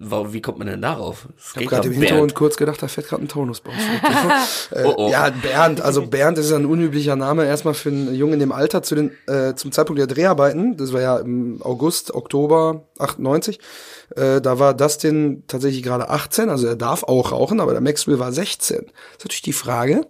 Wie 0.00 0.40
kommt 0.40 0.58
man 0.58 0.68
denn 0.68 0.80
darauf? 0.80 1.26
Ich 1.36 1.56
habe 1.56 1.66
gerade 1.66 1.88
im 1.88 1.94
Hintergrund 1.94 2.36
kurz 2.36 2.56
gedacht, 2.56 2.80
da 2.80 2.86
fährt 2.86 3.08
gerade 3.08 3.24
ein 3.24 3.28
Taunus 3.28 3.60
bei 3.60 3.72
uns. 3.72 3.80
äh, 4.70 4.84
Oh, 4.84 4.94
oh. 4.96 5.10
Ja, 5.10 5.28
Bernd, 5.30 5.80
also 5.80 6.06
Bernd 6.06 6.38
ist 6.38 6.50
ja 6.50 6.56
ein 6.56 6.66
unüblicher 6.66 7.16
Name 7.16 7.44
erstmal 7.46 7.74
für 7.74 7.88
einen 7.88 8.14
Jungen 8.14 8.34
in 8.34 8.40
dem 8.40 8.52
Alter 8.52 8.84
zu 8.84 8.94
den, 8.94 9.10
äh, 9.26 9.54
zum 9.56 9.72
Zeitpunkt 9.72 9.98
der 9.98 10.06
Dreharbeiten. 10.06 10.76
Das 10.76 10.92
war 10.92 11.00
ja 11.00 11.18
im 11.18 11.60
August, 11.62 12.14
Oktober 12.14 12.84
98. 13.00 13.58
Äh, 14.14 14.40
da 14.40 14.60
war 14.60 14.72
Dustin 14.72 15.42
tatsächlich 15.48 15.82
gerade 15.82 16.08
18, 16.10 16.48
also 16.48 16.68
er 16.68 16.76
darf 16.76 17.02
auch 17.02 17.32
rauchen, 17.32 17.58
aber 17.58 17.72
der 17.72 17.80
Maxwell 17.80 18.20
war 18.20 18.30
16. 18.32 18.76
Das 18.76 18.84
ist 18.84 19.24
natürlich 19.24 19.42
die 19.42 19.52
Frage, 19.52 20.06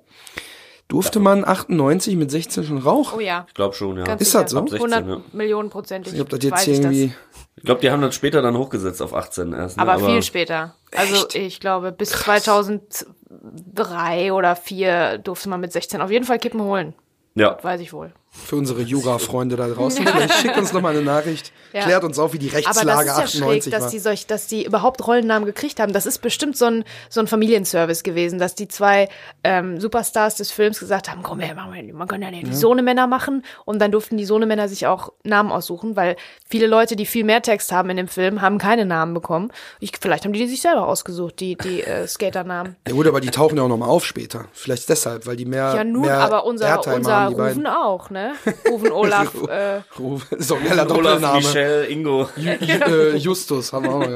durfte 0.89 1.19
man 1.19 1.47
98 1.47 2.17
mit 2.17 2.31
16 2.31 2.65
schon 2.65 2.79
rauchen? 2.79 3.17
oh 3.17 3.21
ja. 3.21 3.47
Ich 3.49 3.55
glaube 3.55 3.75
schon, 3.75 3.97
ja. 3.97 4.05
Ganz 4.05 4.21
Ist 4.21 4.35
das 4.35 4.51
so? 4.51 4.59
100 4.59 4.81
16, 4.81 5.09
ja. 5.09 5.21
Millionen 5.33 5.71
prozentig. 5.71 6.13
Ich 6.13 6.21
ob 6.21 6.29
das 6.29 6.43
jetzt 6.43 6.69
irgendwie... 6.69 7.15
Ich 7.59 7.65
glaube, 7.65 7.81
die 7.81 7.91
haben 7.91 8.03
das 8.03 8.15
später 8.15 8.41
dann 8.41 8.57
hochgesetzt 8.57 9.03
auf 9.03 9.15
18 9.15 9.53
erst. 9.53 9.77
Ne? 9.77 9.83
Aber, 9.83 9.99
viel 9.99 10.23
später. 10.23 10.75
Also 10.95 11.27
ich 11.35 11.59
glaube, 11.61 11.93
bis 11.93 12.11
2003 12.11 14.33
oder 14.33 14.57
4 14.57 15.19
durfte 15.19 15.49
man 15.49 15.61
mit 15.61 15.73
16 15.73 16.01
auf 16.01 16.11
jeden 16.11 16.25
Fall 16.25 16.39
Kippen 16.39 16.63
holen. 16.63 16.95
Ja. 17.35 17.59
Weiß 17.63 17.81
ich 17.81 17.93
wohl. 17.93 18.13
Für 18.47 18.57
unsere 18.57 18.81
Jura-Freunde 18.83 19.57
da 19.57 19.69
draußen. 19.69 20.07
Vielleicht 20.07 20.35
schickt 20.35 20.57
uns 20.57 20.73
noch 20.73 20.81
mal 20.81 20.97
eine 20.97 21.03
Nachricht. 21.03 21.53
Ja. 21.73 21.83
Klärt 21.83 22.05
uns 22.05 22.19
auf, 22.19 22.33
wie 22.33 22.39
die 22.39 22.49
Aber 22.49 22.59
das 22.63 22.67
Rechtslage 22.77 23.11
ist 23.11 23.17
ja 23.17 23.23
98 23.25 23.63
schräg, 23.63 23.81
dass 23.81 23.91
die, 23.91 23.99
solch, 23.99 24.27
dass 24.27 24.47
die 24.47 24.65
überhaupt 24.65 25.07
Rollennamen 25.07 25.45
gekriegt 25.45 25.81
haben. 25.81 25.93
Das 25.93 26.07
ist 26.07 26.19
bestimmt 26.19 26.57
so 26.57 26.65
ein, 26.65 26.85
so 27.11 27.21
ein 27.21 27.27
Familienservice 27.27 28.03
gewesen, 28.03 28.39
dass 28.39 28.55
die 28.55 28.69
zwei 28.69 29.09
ähm, 29.45 29.79
Superstars 29.79 30.37
des 30.37 30.51
Films 30.51 30.81
gesagt 30.81 31.11
haben, 31.11 31.23
komm 31.23 31.41
her, 31.41 31.55
man 31.55 32.09
kann 32.09 32.23
ja 32.23 32.31
die 32.31 32.55
Sohnemänner 32.55 33.07
machen. 33.07 33.45
Und 33.67 33.81
dann 33.81 33.93
durften 33.93 34.17
die 34.17 34.25
Sohnemänner 34.25 34.69
sich 34.69 34.87
auch 34.87 35.13
Namen 35.25 35.53
aussuchen, 35.53 35.95
weil 35.95 36.17
viele 36.49 36.67
Leute, 36.67 36.97
die 36.97 37.05
viel 37.05 37.25
mehr 37.25 37.43
Text 37.43 37.71
haben 37.71 37.91
in 37.91 37.99
dem 37.99 38.09
Film, 38.09 38.41
haben 38.41 38.57
keine 38.59 38.87
Namen 38.87 39.13
bekommen. 39.13 39.51
Ich, 39.81 39.93
vielleicht 40.01 40.25
haben 40.25 40.33
die 40.33 40.39
die 40.39 40.49
sich 40.49 40.63
selber 40.63 40.87
ausgesucht, 40.87 41.41
die, 41.41 41.57
die 41.57 41.83
äh, 41.83 42.07
Skaternamen. 42.07 42.77
Ja 42.87 42.95
gut, 42.95 43.07
aber 43.07 43.21
die 43.21 43.31
tauchen 43.31 43.57
ja 43.57 43.65
auch 43.65 43.69
noch 43.69 43.77
mal 43.77 43.87
auf 43.87 44.07
später. 44.07 44.47
Vielleicht 44.53 44.89
deshalb, 44.89 45.27
weil 45.27 45.37
die 45.37 45.45
mehr 45.45 45.75
Ja, 45.75 45.85
nun, 45.85 46.03
mehr 46.03 46.21
aber 46.21 46.45
unser, 46.45 46.69
Airtime 46.69 46.97
unser 46.97 47.15
haben, 47.15 47.35
Rufen 47.35 47.65
beiden. 47.65 47.67
auch, 47.67 48.11
ne? 48.11 48.28
Rufen 48.71 48.93
Olaf, 48.93 49.35
äh, 49.49 49.81
Ruf, 49.99 50.27
so 50.39 50.57
ein 50.57 50.63
heller 50.63 50.91
Olaf, 50.91 51.21
Doppelname. 51.21 51.39
Michel, 51.39 51.85
Ingo. 51.91 52.29
Ju, 52.37 52.51
äh, 52.51 53.17
Justus 53.17 53.73
haben 53.73 53.85
wir 53.85 53.95
auch. 53.95 54.03
Ja, 54.03 54.15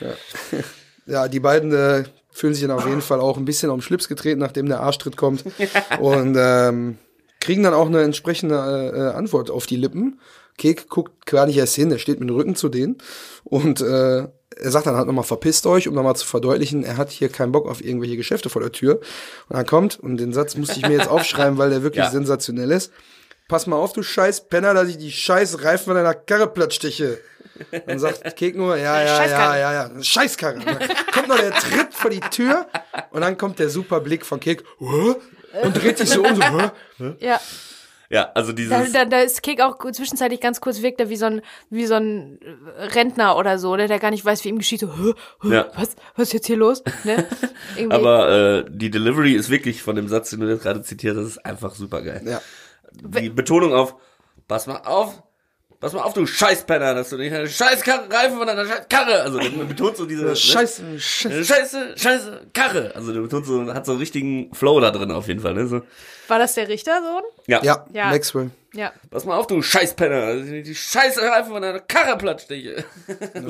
ja. 0.00 0.62
ja 1.06 1.28
die 1.28 1.40
beiden 1.40 1.72
äh, 1.72 2.04
fühlen 2.30 2.54
sich 2.54 2.62
dann 2.62 2.72
auf 2.72 2.86
jeden 2.86 3.02
Fall 3.02 3.20
auch 3.20 3.36
ein 3.36 3.44
bisschen 3.44 3.70
auf 3.70 3.78
den 3.78 3.82
Schlips 3.82 4.08
getreten, 4.08 4.40
nachdem 4.40 4.66
der 4.66 4.80
Arschtritt 4.80 5.16
kommt. 5.16 5.44
Und 6.00 6.36
ähm, 6.38 6.98
kriegen 7.40 7.62
dann 7.62 7.74
auch 7.74 7.86
eine 7.86 8.02
entsprechende 8.02 8.54
äh, 8.54 9.16
Antwort 9.16 9.50
auf 9.50 9.66
die 9.66 9.76
Lippen. 9.76 10.20
Kek 10.58 10.88
guckt 10.88 11.26
gar 11.26 11.46
nicht 11.46 11.56
erst 11.56 11.74
hin, 11.74 11.90
er 11.90 11.98
steht 11.98 12.18
mit 12.18 12.28
dem 12.28 12.36
Rücken 12.36 12.56
zu 12.56 12.68
denen. 12.68 12.96
Und 13.44 13.80
äh, 13.80 14.26
er 14.58 14.70
sagt 14.70 14.86
dann 14.86 14.96
halt 14.96 15.06
nochmal, 15.06 15.24
verpisst 15.24 15.66
euch, 15.66 15.86
um 15.86 15.94
nochmal 15.94 16.16
zu 16.16 16.26
verdeutlichen, 16.26 16.82
er 16.82 16.96
hat 16.96 17.10
hier 17.10 17.28
keinen 17.28 17.52
Bock 17.52 17.68
auf 17.68 17.84
irgendwelche 17.84 18.16
Geschäfte 18.16 18.48
vor 18.48 18.62
der 18.62 18.72
Tür. 18.72 19.00
Und 19.48 19.56
dann 19.56 19.66
kommt, 19.66 20.00
und 20.00 20.16
den 20.16 20.32
Satz 20.32 20.56
musste 20.56 20.78
ich 20.78 20.86
mir 20.86 20.96
jetzt 20.96 21.08
aufschreiben, 21.08 21.58
weil 21.58 21.70
der 21.70 21.82
wirklich 21.82 22.04
Ja. 22.04 22.10
sensationell 22.10 22.70
ist. 22.70 22.90
Pass 23.48 23.66
mal 23.66 23.76
auf, 23.76 23.92
du 23.92 24.02
scheiß 24.02 24.48
Penner, 24.48 24.74
dass 24.74 24.88
ich 24.88 24.98
die 24.98 25.12
scheiß 25.12 25.62
Reifen 25.62 25.84
von 25.86 25.94
deiner 25.94 26.14
Karre 26.14 26.48
plattstiche. 26.48 27.18
Dann 27.86 27.98
sagt 27.98 28.36
Kek 28.36 28.56
nur, 28.56 28.76
ja, 28.76 29.00
ja, 29.02 29.26
ja, 29.26 29.56
ja, 29.56 29.72
ja, 29.72 30.02
Scheißkarre. 30.02 30.58
Dann 30.58 30.78
kommt 31.12 31.28
noch 31.28 31.38
der 31.38 31.52
Tritt 31.52 31.94
vor 31.94 32.10
die 32.10 32.20
Tür 32.20 32.66
und 33.12 33.20
dann 33.22 33.38
kommt 33.38 33.58
der 33.58 33.70
super 33.70 34.00
Blick 34.00 34.26
von 34.26 34.40
Kek 34.40 34.62
und 34.78 35.72
dreht 35.74 35.96
sich 35.98 36.10
so 36.10 36.22
um, 36.22 36.36
so, 36.36 36.42
"Hä?" 36.42 37.14
ja. 37.20 37.40
Ja, 38.08 38.30
also 38.34 38.52
dieses. 38.52 38.92
Da, 38.92 39.00
da, 39.00 39.04
da 39.04 39.20
ist 39.20 39.42
Kick 39.42 39.60
auch 39.60 39.78
zwischenzeitlich 39.90 40.40
ganz 40.40 40.60
kurz 40.60 40.80
wirkt 40.80 41.00
er 41.00 41.08
wie 41.08 41.16
so 41.16 41.26
ein 41.26 41.42
wie 41.70 41.86
so 41.86 41.94
ein 41.94 42.38
Rentner 42.94 43.36
oder 43.36 43.58
so, 43.58 43.74
ne, 43.74 43.88
der 43.88 43.98
gar 43.98 44.12
nicht 44.12 44.24
weiß, 44.24 44.44
wie 44.44 44.48
ihm 44.50 44.58
geschieht. 44.58 44.78
So, 44.80 44.88
hä, 44.96 45.12
hä, 45.42 45.48
Ja. 45.54 45.66
was, 45.74 45.96
was 46.14 46.28
ist 46.28 46.32
jetzt 46.34 46.46
hier 46.46 46.56
los? 46.56 46.84
Ne? 47.02 47.26
Aber 47.90 48.28
äh, 48.30 48.64
die 48.68 48.90
Delivery 48.92 49.32
ist 49.32 49.50
wirklich 49.50 49.82
von 49.82 49.96
dem 49.96 50.06
Satz, 50.06 50.30
den 50.30 50.38
du 50.40 50.48
jetzt 50.48 50.62
gerade 50.62 50.82
zitiert 50.82 51.16
hast, 51.16 51.26
ist 51.26 51.44
einfach 51.44 51.74
super 51.74 52.00
geil. 52.02 52.22
Ja. 52.24 52.40
Die 52.92 53.28
Betonung 53.30 53.72
auf, 53.74 53.94
pass 54.48 54.66
mal 54.66 54.78
auf, 54.84 55.22
pass 55.80 55.92
mal 55.92 56.02
auf, 56.02 56.14
du 56.14 56.26
Scheißpenner, 56.26 56.94
dass 56.94 57.10
du 57.10 57.16
nicht 57.16 57.32
eine 57.34 57.48
scheiß 57.48 57.82
Karre, 57.82 58.10
Reifen 58.12 58.38
von 58.38 58.46
deiner 58.46 58.64
scheiß 58.66 58.86
Karre, 58.88 59.22
also 59.22 59.38
der 59.38 59.48
betont 59.64 59.96
so 59.96 60.06
diese, 60.06 60.24
ne? 60.24 60.34
Scheiße, 60.36 60.98
scheiße. 60.98 61.44
Scheiße, 61.44 61.94
scheiße, 61.98 62.40
Karre. 62.54 62.92
Also 62.94 63.12
der 63.12 63.20
betont 63.20 63.46
so, 63.46 63.72
hat 63.74 63.84
so 63.86 63.92
einen 63.92 64.00
richtigen 64.00 64.54
Flow 64.54 64.80
da 64.80 64.90
drin 64.90 65.10
auf 65.10 65.28
jeden 65.28 65.40
Fall, 65.40 65.54
ne? 65.54 65.66
So, 65.66 65.82
War 66.28 66.38
das 66.38 66.54
der 66.54 66.68
Richtersohn? 66.68 67.22
ja. 67.46 67.60
Ja, 67.62 67.86
Ja. 67.92 68.10
Maxwell. 68.10 68.50
Ja. 68.74 68.92
Pass 69.10 69.24
mal 69.24 69.36
auf, 69.38 69.46
du 69.46 69.62
Scheißpenner, 69.62 70.36
dass 70.36 70.46
ich 70.48 70.62
die 70.64 70.74
scheiße 70.74 71.22
Reifen 71.22 71.50
von 71.52 71.62
deiner 71.62 71.80
Karre 71.80 72.18
plattstiche. 72.18 72.84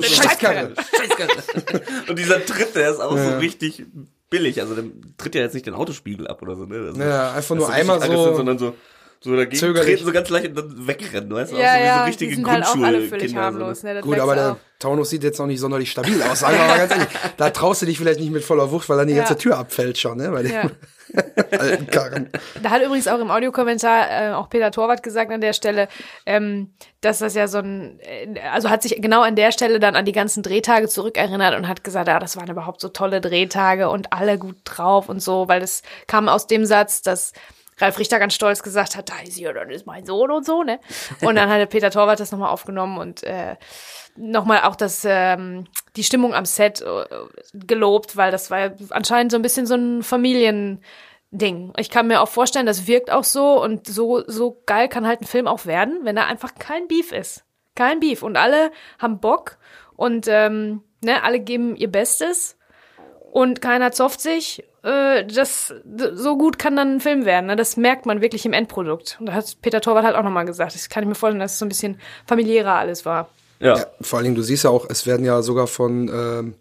Scheißkarre. 0.01 0.73
Scheißkarre. 0.95 1.81
Und 2.09 2.17
dieser 2.19 2.45
Tritt, 2.45 2.75
der 2.75 2.91
ist 2.91 2.99
auch 2.99 3.17
so 3.17 3.37
richtig 3.37 3.85
billig. 4.29 4.61
Also 4.61 4.75
der 4.75 4.85
tritt 5.17 5.35
ja 5.35 5.41
jetzt 5.41 5.53
nicht 5.53 5.65
den 5.65 5.73
Autospiegel 5.73 6.27
ab 6.27 6.41
oder 6.41 6.55
so, 6.55 6.65
ne? 6.65 6.79
Das 6.87 6.91
ist- 6.97 7.03
Ja, 7.03 7.31
einfach 7.33 7.55
nur 7.55 7.69
einmal 7.69 8.01
so. 8.01 8.35
sondern 8.35 8.57
so, 8.57 8.75
so 9.19 9.35
dagegen 9.35 9.55
Zögerlich. 9.57 9.95
treten, 9.95 10.05
so 10.05 10.11
ganz 10.11 10.29
leicht 10.29 10.47
und 10.49 10.55
dann 10.57 10.87
wegrennen, 10.87 11.31
weißt 11.33 11.51
du? 11.51 11.57
Ja, 11.57 11.63
auch 11.65 11.73
so 11.73 11.79
wie 11.79 11.83
ja, 11.85 11.93
so 11.93 11.99
die 12.03 12.07
richtige 12.09 12.35
sind 12.35 12.47
halt 12.51 12.63
auch 12.65 12.75
alle 12.75 12.81
völlig 13.01 13.09
Grundschulkinder. 13.09 13.41
harmlos. 13.41 13.83
Ne? 13.83 13.93
Das 13.95 14.03
Gut, 14.03 14.19
aber 14.19 14.35
der 14.35 14.51
auch. 14.53 14.57
Taunus 14.79 15.09
sieht 15.09 15.23
jetzt 15.23 15.39
noch 15.39 15.47
nicht 15.47 15.59
sonderlich 15.59 15.89
stabil 15.89 16.21
aus. 16.21 16.41
Sagen 16.41 16.55
wir 16.57 16.67
mal 16.67 16.77
ganz 16.77 16.91
ehrlich. 16.91 17.07
Da 17.37 17.49
traust 17.49 17.81
du 17.81 17.87
dich 17.87 17.97
vielleicht 17.97 18.19
nicht 18.19 18.31
mit 18.31 18.43
voller 18.43 18.69
Wucht, 18.71 18.87
weil 18.89 18.97
dann 18.97 19.07
die 19.07 19.13
Ja. 19.15 19.23
ganze 19.23 19.35
Tür 19.37 19.57
abfällt 19.57 19.97
schon, 19.97 20.17
ne? 20.17 20.29
Bei 20.29 20.43
den 20.43 20.51
Ja. 20.53 20.69
alten 21.57 21.87
Karren. 21.87 22.29
Da 22.61 22.69
hat 22.69 22.83
übrigens 22.83 23.07
auch 23.07 23.19
im 23.19 23.31
Audiokommentar 23.31 24.07
äh, 24.11 24.33
auch 24.33 24.49
Peter 24.49 24.71
Torwart 24.71 25.01
gesagt 25.03 25.31
an 25.31 25.41
der 25.41 25.53
Stelle, 25.53 25.87
ähm, 26.25 26.73
dass 27.01 27.19
das 27.19 27.33
ja 27.33 27.47
so 27.47 27.59
ein, 27.59 27.99
äh, 28.01 28.39
also 28.51 28.69
hat 28.69 28.83
sich 28.83 29.01
genau 29.01 29.21
an 29.21 29.35
der 29.35 29.51
Stelle 29.51 29.79
dann 29.79 29.95
an 29.95 30.05
die 30.05 30.11
ganzen 30.11 30.43
Drehtage 30.43 30.89
zurückerinnert 30.89 31.55
und 31.57 31.67
hat 31.67 31.83
gesagt, 31.83 32.07
ja, 32.09 32.19
das 32.19 32.35
waren 32.37 32.49
überhaupt 32.49 32.81
so 32.81 32.89
tolle 32.89 33.21
Drehtage 33.21 33.89
und 33.89 34.11
alle 34.13 34.37
gut 34.37 34.57
drauf 34.65 35.09
und 35.09 35.21
so, 35.21 35.47
weil 35.47 35.61
das 35.61 35.81
kam 36.07 36.27
aus 36.29 36.45
dem 36.45 36.65
Satz, 36.65 37.01
dass 37.01 37.31
Ralf 37.79 37.99
Richter 37.99 38.19
ganz 38.19 38.33
stolz 38.33 38.63
gesagt 38.63 38.95
hat, 38.95 39.09
da 39.09 39.19
ist 39.23 39.35
hier, 39.37 39.53
das 39.53 39.69
ist 39.69 39.85
mein 39.85 40.05
Sohn 40.05 40.31
und 40.31 40.45
so, 40.45 40.63
ne? 40.63 40.79
Und 41.21 41.35
dann 41.35 41.49
hatte 41.49 41.67
Peter 41.67 41.91
Torwart 41.91 42.19
das 42.19 42.31
nochmal 42.31 42.49
aufgenommen 42.49 42.97
und 42.97 43.23
äh, 43.23 43.55
nochmal 44.15 44.61
auch 44.63 44.75
das, 44.75 45.05
ähm, 45.05 45.65
die 45.95 46.03
Stimmung 46.03 46.33
am 46.33 46.45
Set 46.45 46.81
äh, 46.81 47.05
gelobt, 47.53 48.17
weil 48.17 48.31
das 48.31 48.49
war 48.49 48.59
ja 48.59 48.71
anscheinend 48.89 49.31
so 49.31 49.37
ein 49.37 49.43
bisschen 49.43 49.65
so 49.65 49.75
ein 49.75 50.01
Familiending. 50.01 51.73
Ich 51.77 51.89
kann 51.89 52.07
mir 52.07 52.21
auch 52.21 52.29
vorstellen, 52.29 52.65
das 52.65 52.87
wirkt 52.87 53.11
auch 53.11 53.23
so 53.23 53.61
und 53.61 53.87
so, 53.87 54.23
so 54.27 54.61
geil 54.65 54.89
kann 54.89 55.07
halt 55.07 55.21
ein 55.21 55.27
Film 55.27 55.47
auch 55.47 55.65
werden, 55.65 55.99
wenn 56.03 56.15
da 56.15 56.25
einfach 56.25 56.55
kein 56.55 56.87
Beef 56.87 57.11
ist. 57.11 57.43
Kein 57.75 57.99
Beef. 57.99 58.23
Und 58.23 58.37
alle 58.37 58.71
haben 58.97 59.19
Bock 59.19 59.57
und 59.95 60.27
ähm, 60.27 60.81
ne, 61.03 61.23
alle 61.23 61.39
geben 61.39 61.75
ihr 61.75 61.91
Bestes 61.91 62.57
und 63.31 63.61
keiner 63.61 63.91
zofft 63.91 64.19
sich. 64.19 64.63
Äh, 64.87 65.25
das 65.25 65.73
so 66.13 66.37
gut 66.37 66.57
kann 66.57 66.77
dann 66.77 66.95
ein 66.95 66.99
Film 67.01 67.25
werden. 67.25 67.47
Ne? 67.47 67.57
Das 67.57 67.75
merkt 67.75 68.05
man 68.05 68.21
wirklich 68.21 68.45
im 68.45 68.53
Endprodukt. 68.53 69.17
Und 69.19 69.25
da 69.25 69.33
hat 69.33 69.57
Peter 69.61 69.81
Torwart 69.81 70.05
halt 70.05 70.15
auch 70.15 70.23
nochmal 70.23 70.45
gesagt. 70.45 70.75
Das 70.75 70.87
kann 70.87 71.03
ich 71.03 71.09
mir 71.09 71.15
vorstellen, 71.15 71.41
dass 71.41 71.53
es 71.53 71.59
so 71.59 71.65
ein 71.65 71.69
bisschen 71.69 71.99
familiärer 72.25 72.75
alles 72.75 73.05
war. 73.05 73.29
ja. 73.59 73.77
Ja, 73.77 73.85
vor 73.99 74.17
allen 74.17 74.23
Dingen, 74.23 74.35
du 74.35 74.43
siehst 74.43 74.63
ja 74.63 74.69
auch, 74.69 74.89
es 74.89 75.05
werden 75.05 75.25
ja 75.25 75.41
sogar 75.41 75.67
von 75.67 76.07
ähm, 76.07 76.53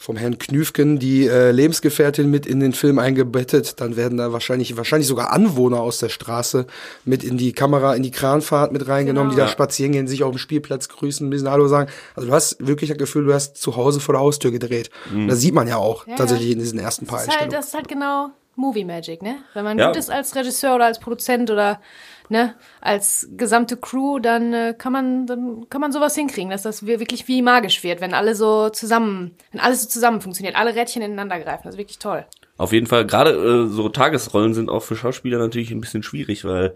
vom 0.00 0.16
Herrn 0.16 0.38
Knüfken 0.38 1.00
die 1.00 1.26
äh, 1.26 1.50
Lebensgefährtin 1.50 2.30
mit 2.30 2.46
in 2.46 2.60
den 2.60 2.72
Film 2.72 3.00
eingebettet. 3.00 3.80
Dann 3.80 3.96
werden 3.96 4.16
da 4.16 4.32
wahrscheinlich 4.32 4.76
wahrscheinlich 4.76 5.08
sogar 5.08 5.32
Anwohner 5.32 5.80
aus 5.80 5.98
der 5.98 6.08
Straße 6.08 6.66
mit 7.04 7.24
in 7.24 7.36
die 7.36 7.52
Kamera, 7.52 7.96
in 7.96 8.04
die 8.04 8.12
Kranfahrt 8.12 8.70
mit 8.72 8.86
reingenommen, 8.86 9.30
Genau. 9.30 9.42
die 9.42 9.46
da 9.46 9.52
spazieren 9.52 9.90
gehen, 9.92 10.06
sich 10.06 10.22
auf 10.22 10.30
dem 10.30 10.38
Spielplatz 10.38 10.88
grüßen, 10.88 11.26
ein 11.26 11.30
bisschen 11.30 11.50
Hallo 11.50 11.66
sagen. 11.66 11.90
Also 12.14 12.28
du 12.28 12.34
hast 12.34 12.64
wirklich 12.64 12.90
das 12.90 12.98
Gefühl, 12.98 13.24
du 13.24 13.34
hast 13.34 13.56
zu 13.56 13.74
Hause 13.74 13.98
vor 13.98 14.12
der 14.14 14.20
Haustür 14.20 14.52
gedreht. 14.52 14.90
Das 15.26 15.40
sieht 15.40 15.52
man 15.54 15.66
ja 15.66 15.76
auch 15.78 16.06
Ja, 16.06 16.14
tatsächlich 16.14 16.52
in 16.52 16.60
diesen 16.60 16.78
ersten 16.78 17.06
paar 17.06 17.18
Das 17.18 17.28
ist, 17.34 17.40
halt, 17.40 17.52
das 17.52 17.66
ist 17.66 17.74
halt 17.74 17.88
genau 17.88 18.28
Movie 18.58 18.84
Magic, 18.84 19.22
ne? 19.22 19.36
Wenn 19.54 19.64
man 19.64 19.78
Ja. 19.78 19.86
gut 19.86 19.96
ist 19.96 20.10
als 20.10 20.34
Regisseur 20.34 20.74
oder 20.74 20.84
als 20.86 20.98
Produzent 20.98 21.50
oder 21.50 21.80
ne, 22.28 22.54
als 22.80 23.28
gesamte 23.36 23.76
Crew, 23.76 24.18
dann 24.18 24.52
äh, 24.52 24.74
kann 24.76 24.92
man 24.92 25.26
dann 25.26 25.66
kann 25.70 25.80
man 25.80 25.92
sowas 25.92 26.14
hinkriegen, 26.14 26.50
dass 26.50 26.62
das 26.62 26.84
wir- 26.84 27.00
wirklich 27.00 27.26
wie 27.28 27.40
magisch 27.40 27.82
wird, 27.84 28.00
wenn 28.02 28.12
alle 28.14 28.34
so 28.34 28.68
zusammen, 28.68 29.34
wenn 29.52 29.60
alles 29.60 29.82
so 29.84 29.88
zusammen 29.88 30.20
funktioniert, 30.20 30.56
alle 30.56 30.74
Rädchen 30.74 31.00
ineinander 31.02 31.38
greifen. 31.40 31.62
Das 31.64 31.74
ist 31.74 31.78
wirklich 31.78 31.98
toll. 31.98 32.26
Auf 32.58 32.72
jeden 32.72 32.86
Fall, 32.86 33.06
gerade 33.06 33.30
äh, 33.30 33.66
so 33.68 33.88
Tagesrollen 33.88 34.52
sind 34.52 34.68
auch 34.68 34.82
für 34.82 34.96
Schauspieler 34.96 35.38
natürlich 35.38 35.70
ein 35.70 35.80
bisschen 35.80 36.02
schwierig, 36.02 36.44
weil 36.44 36.74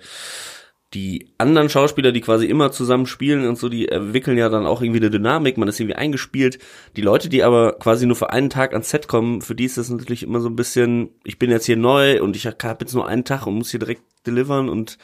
die 0.95 1.29
anderen 1.39 1.69
Schauspieler, 1.69 2.13
die 2.13 2.21
quasi 2.21 2.47
immer 2.47 2.71
zusammen 2.71 3.07
spielen 3.07 3.47
und 3.47 3.57
so, 3.57 3.69
die 3.69 3.89
entwickeln 3.89 4.37
ja 4.37 4.49
dann 4.49 4.67
auch 4.67 4.83
irgendwie 4.83 5.01
eine 5.01 5.11
Dynamik, 5.11 5.57
man 5.57 5.69
ist 5.69 5.81
irgendwie 5.81 5.97
eingespielt. 5.97 6.59
Die 6.97 7.03
Leute, 7.03 7.29
die 7.29 7.43
aber 7.43 7.73
quasi 7.73 8.07
nur 8.07 8.17
für 8.17 8.31
einen 8.31 8.51
Tag 8.51 8.73
ans 8.73 8.91
Set 8.91 9.09
kommen, 9.09 9.41
für 9.41 9.55
die 9.55 9.65
ist 9.65 9.79
das 9.79 9.89
natürlich 9.89 10.23
immer 10.23 10.41
so 10.41 10.49
ein 10.49 10.57
bisschen, 10.57 11.11
ich 11.25 11.39
bin 11.39 11.51
jetzt 11.51 11.67
hier 11.67 11.77
neu 11.77 12.23
und 12.23 12.37
ich 12.37 12.47
habe 12.47 12.79
jetzt 12.81 12.95
nur 12.95 13.07
einen 13.07 13.25
Tag 13.25 13.47
und 13.47 13.55
muss 13.55 13.71
hier 13.71 13.81
direkt 13.81 14.03
delivern 14.27 14.69
und 14.69 14.99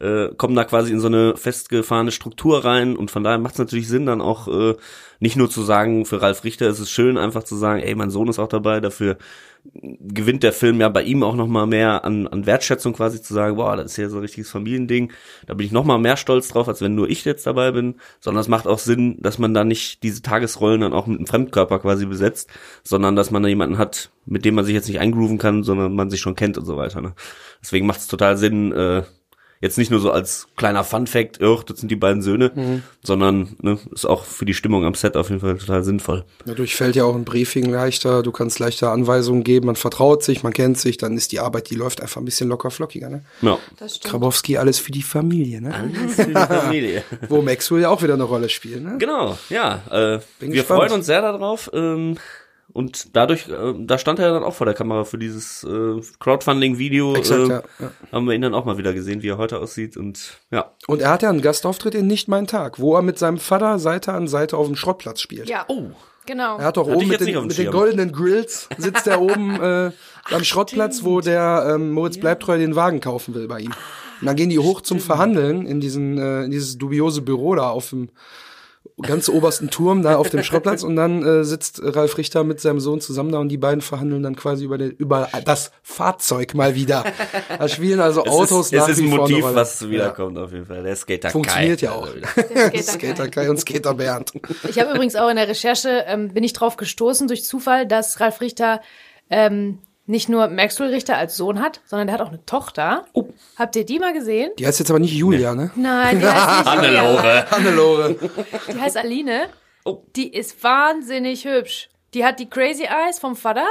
äh, 0.00 0.28
kommen 0.36 0.54
da 0.54 0.64
quasi 0.64 0.92
in 0.92 1.00
so 1.00 1.06
eine 1.08 1.36
festgefahrene 1.36 2.12
Struktur 2.12 2.64
rein 2.64 2.96
und 2.96 3.10
von 3.10 3.24
daher 3.24 3.38
macht 3.38 3.54
es 3.54 3.58
natürlich 3.58 3.88
Sinn, 3.88 4.06
dann 4.06 4.20
auch 4.20 4.48
äh, 4.48 4.74
nicht 5.20 5.36
nur 5.36 5.48
zu 5.48 5.62
sagen, 5.62 6.04
für 6.04 6.20
Ralf 6.20 6.44
Richter 6.44 6.68
ist 6.68 6.80
es 6.80 6.90
schön, 6.90 7.16
einfach 7.16 7.44
zu 7.44 7.56
sagen, 7.56 7.80
ey, 7.80 7.94
mein 7.94 8.10
Sohn 8.10 8.28
ist 8.28 8.38
auch 8.38 8.48
dabei, 8.48 8.80
dafür 8.80 9.16
gewinnt 9.72 10.42
der 10.42 10.52
Film 10.52 10.80
ja 10.80 10.88
bei 10.88 11.02
ihm 11.02 11.22
auch 11.22 11.34
noch 11.34 11.46
mal 11.46 11.66
mehr 11.66 12.04
an, 12.04 12.26
an 12.26 12.46
Wertschätzung 12.46 12.92
quasi 12.92 13.22
zu 13.22 13.34
sagen, 13.34 13.56
boah, 13.56 13.76
das 13.76 13.92
ist 13.92 13.96
ja 13.96 14.08
so 14.08 14.16
ein 14.16 14.22
richtiges 14.22 14.50
Familiending. 14.50 15.12
Da 15.46 15.54
bin 15.54 15.66
ich 15.66 15.72
noch 15.72 15.84
mal 15.84 15.98
mehr 15.98 16.16
stolz 16.16 16.48
drauf, 16.48 16.68
als 16.68 16.80
wenn 16.80 16.94
nur 16.94 17.08
ich 17.08 17.24
jetzt 17.24 17.46
dabei 17.46 17.72
bin. 17.72 17.96
Sondern 18.20 18.40
es 18.40 18.48
macht 18.48 18.66
auch 18.66 18.78
Sinn, 18.78 19.16
dass 19.20 19.38
man 19.38 19.54
da 19.54 19.64
nicht 19.64 20.02
diese 20.02 20.22
Tagesrollen 20.22 20.80
dann 20.80 20.92
auch 20.92 21.06
mit 21.06 21.18
einem 21.18 21.26
Fremdkörper 21.26 21.78
quasi 21.80 22.06
besetzt, 22.06 22.50
sondern 22.82 23.16
dass 23.16 23.30
man 23.30 23.42
da 23.42 23.48
jemanden 23.48 23.78
hat, 23.78 24.10
mit 24.24 24.44
dem 24.44 24.54
man 24.54 24.64
sich 24.64 24.74
jetzt 24.74 24.88
nicht 24.88 25.00
eingrooven 25.00 25.38
kann, 25.38 25.62
sondern 25.62 25.94
man 25.94 26.10
sich 26.10 26.20
schon 26.20 26.36
kennt 26.36 26.58
und 26.58 26.64
so 26.64 26.76
weiter. 26.76 27.00
Ne? 27.00 27.14
Deswegen 27.62 27.86
macht 27.86 28.00
es 28.00 28.08
total 28.08 28.36
Sinn, 28.36 28.72
äh, 28.72 29.02
Jetzt 29.60 29.78
nicht 29.78 29.90
nur 29.90 30.00
so 30.00 30.10
als 30.10 30.48
kleiner 30.56 30.84
Fun-Fact, 30.84 31.42
oh, 31.42 31.62
das 31.64 31.80
sind 31.80 31.90
die 31.90 31.96
beiden 31.96 32.20
Söhne, 32.20 32.52
mhm. 32.54 32.82
sondern 33.02 33.56
ne, 33.62 33.78
ist 33.92 34.04
auch 34.04 34.24
für 34.24 34.44
die 34.44 34.54
Stimmung 34.54 34.84
am 34.84 34.94
Set 34.94 35.16
auf 35.16 35.30
jeden 35.30 35.40
Fall 35.40 35.56
total 35.56 35.82
sinnvoll. 35.82 36.24
Dadurch 36.44 36.76
fällt 36.76 36.94
ja 36.94 37.04
auch 37.04 37.14
ein 37.14 37.24
Briefing 37.24 37.64
leichter, 37.70 38.22
du 38.22 38.32
kannst 38.32 38.58
leichter 38.58 38.92
Anweisungen 38.92 39.44
geben, 39.44 39.66
man 39.66 39.76
vertraut 39.76 40.22
sich, 40.22 40.42
man 40.42 40.52
kennt 40.52 40.78
sich, 40.78 40.98
dann 40.98 41.16
ist 41.16 41.32
die 41.32 41.40
Arbeit, 41.40 41.70
die 41.70 41.74
läuft 41.74 42.02
einfach 42.02 42.20
ein 42.20 42.26
bisschen 42.26 42.48
locker 42.48 42.70
flockiger. 42.70 43.08
Ne? 43.08 43.24
Ja. 43.40 43.58
Das 43.78 43.96
stimmt. 43.96 44.12
Grabowski, 44.12 44.58
alles 44.58 44.78
für 44.78 44.92
die 44.92 45.02
Familie. 45.02 45.62
Ne? 45.62 45.74
Alles 45.74 46.16
für 46.16 46.26
die 46.26 46.32
Familie. 46.32 47.02
Wo 47.28 47.40
Maxwell 47.40 47.82
ja 47.82 47.88
auch 47.88 48.02
wieder 48.02 48.14
eine 48.14 48.24
Rolle 48.24 48.48
spielt. 48.48 48.82
Ne? 48.82 48.96
Genau, 48.98 49.38
ja. 49.48 49.82
Äh, 49.90 50.20
wir 50.38 50.48
gespannt. 50.48 50.80
freuen 50.80 50.92
uns 50.92 51.06
sehr 51.06 51.22
darauf. 51.22 51.70
Ähm, 51.72 52.18
und 52.72 53.16
dadurch, 53.16 53.48
äh, 53.48 53.74
da 53.78 53.98
stand 53.98 54.18
er 54.18 54.32
dann 54.32 54.42
auch 54.42 54.54
vor 54.54 54.66
der 54.66 54.74
Kamera 54.74 55.04
für 55.04 55.18
dieses 55.18 55.64
äh, 55.64 56.00
Crowdfunding-Video. 56.20 57.14
Exakt, 57.14 57.40
äh, 57.40 57.48
ja, 57.48 57.62
ja. 57.78 57.90
Haben 58.12 58.26
wir 58.26 58.34
ihn 58.34 58.42
dann 58.42 58.54
auch 58.54 58.64
mal 58.64 58.78
wieder 58.78 58.92
gesehen, 58.92 59.22
wie 59.22 59.28
er 59.28 59.38
heute 59.38 59.58
aussieht 59.58 59.96
und 59.96 60.38
ja. 60.50 60.72
Und 60.86 61.00
er 61.00 61.10
hat 61.10 61.22
ja 61.22 61.30
einen 61.30 61.42
Gastauftritt 61.42 61.94
in 61.94 62.06
Nicht 62.06 62.28
mein 62.28 62.46
Tag, 62.46 62.78
wo 62.78 62.94
er 62.94 63.02
mit 63.02 63.18
seinem 63.18 63.38
Vater 63.38 63.78
Seite 63.78 64.12
an 64.12 64.28
Seite 64.28 64.56
auf 64.56 64.66
dem 64.66 64.76
Schrottplatz 64.76 65.20
spielt. 65.20 65.48
Ja. 65.48 65.64
Oh. 65.68 65.90
Genau. 66.26 66.58
Er 66.58 66.64
hat 66.64 66.76
doch 66.76 66.88
oben 66.88 67.06
mit, 67.06 67.20
den, 67.20 67.46
mit 67.46 67.56
den, 67.56 67.70
goldenen 67.70 68.10
Grills, 68.10 68.68
sitzt 68.78 69.06
er 69.06 69.22
oben 69.22 69.54
äh, 69.62 69.92
am 70.32 70.42
Schrottplatz, 70.42 71.04
wo 71.04 71.20
der 71.20 71.74
ähm, 71.76 71.92
Moritz 71.92 72.18
Bleibtreu 72.18 72.58
den 72.58 72.74
Wagen 72.74 73.00
kaufen 73.00 73.32
will 73.34 73.46
bei 73.46 73.60
ihm. 73.60 73.72
Und 74.20 74.26
dann 74.26 74.34
gehen 74.34 74.50
die 74.50 74.58
hoch 74.58 74.80
zum 74.80 74.98
Verhandeln 74.98 75.66
in 75.66 75.78
diesen 75.80 76.18
äh, 76.18 76.42
in 76.42 76.50
dieses 76.50 76.78
dubiose 76.78 77.22
Büro 77.22 77.54
da 77.54 77.70
auf 77.70 77.90
dem 77.90 78.08
ganz 79.02 79.28
obersten 79.28 79.70
Turm 79.70 80.02
da 80.02 80.16
auf 80.16 80.30
dem 80.30 80.42
Schrottplatz 80.44 80.82
und 80.82 80.96
dann 80.96 81.22
äh, 81.22 81.44
sitzt 81.44 81.80
Ralf 81.82 82.16
Richter 82.16 82.44
mit 82.44 82.60
seinem 82.60 82.80
Sohn 82.80 83.00
zusammen 83.00 83.32
da 83.32 83.38
und 83.38 83.48
die 83.50 83.58
beiden 83.58 83.82
verhandeln 83.82 84.22
dann 84.22 84.36
quasi 84.36 84.64
über, 84.64 84.78
den, 84.78 84.90
über 84.92 85.28
das 85.44 85.70
Fahrzeug 85.82 86.54
mal 86.54 86.74
wieder. 86.74 87.04
Da 87.58 87.68
spielen 87.68 88.00
also 88.00 88.22
es 88.24 88.30
Autos 88.30 88.66
ist, 88.66 88.72
nach 88.72 88.88
Es 88.88 88.98
ist 88.98 89.04
ein 89.04 89.10
Motiv, 89.10 89.44
was 89.44 89.88
wiederkommt 89.88 90.36
ja. 90.36 90.44
auf 90.44 90.52
jeden 90.52 90.66
Fall. 90.66 90.82
Der 90.82 90.96
Skater 90.96 91.30
Funktioniert 91.30 91.80
Kai. 91.80 91.86
ja 91.86 91.92
auch. 91.92 92.08
Der 92.12 92.82
Skater, 92.82 92.82
Skater 92.92 93.28
Kai 93.28 93.50
und 93.50 93.58
Skater 93.58 93.94
Bernd. 93.94 94.32
Ich 94.68 94.78
habe 94.78 94.92
übrigens 94.92 95.16
auch 95.16 95.28
in 95.28 95.36
der 95.36 95.48
Recherche, 95.48 96.04
ähm, 96.06 96.28
bin 96.28 96.44
ich 96.44 96.52
drauf 96.52 96.76
gestoßen 96.76 97.28
durch 97.28 97.44
Zufall, 97.44 97.86
dass 97.86 98.20
Ralf 98.20 98.40
Richter 98.40 98.80
ähm, 99.30 99.78
nicht 100.06 100.28
nur 100.28 100.48
Maxwell 100.48 100.90
Richter 100.90 101.16
als 101.16 101.36
Sohn 101.36 101.60
hat, 101.60 101.80
sondern 101.84 102.06
der 102.06 102.14
hat 102.14 102.22
auch 102.22 102.28
eine 102.28 102.44
Tochter. 102.46 103.06
Oh. 103.12 103.28
Habt 103.58 103.76
ihr 103.76 103.84
die 103.84 103.98
mal 103.98 104.12
gesehen? 104.12 104.52
Die 104.58 104.66
heißt 104.66 104.78
jetzt 104.78 104.90
aber 104.90 105.00
nicht 105.00 105.12
Julia, 105.12 105.54
ne? 105.54 105.70
Nein, 105.74 106.20
die 106.20 106.26
heißt 106.26 106.58
nicht 106.58 106.66
Hannelore. 106.70 107.50
Hannelore. 107.50 108.16
Die 108.68 108.80
heißt 108.80 108.96
Aline. 108.96 109.48
Oh. 109.84 110.02
Die 110.16 110.32
ist 110.32 110.62
wahnsinnig 110.62 111.44
hübsch. 111.44 111.88
Die 112.14 112.24
hat 112.24 112.40
die 112.40 112.48
Crazy 112.48 112.84
Eyes 112.84 113.18
vom 113.18 113.36
Vater, 113.36 113.66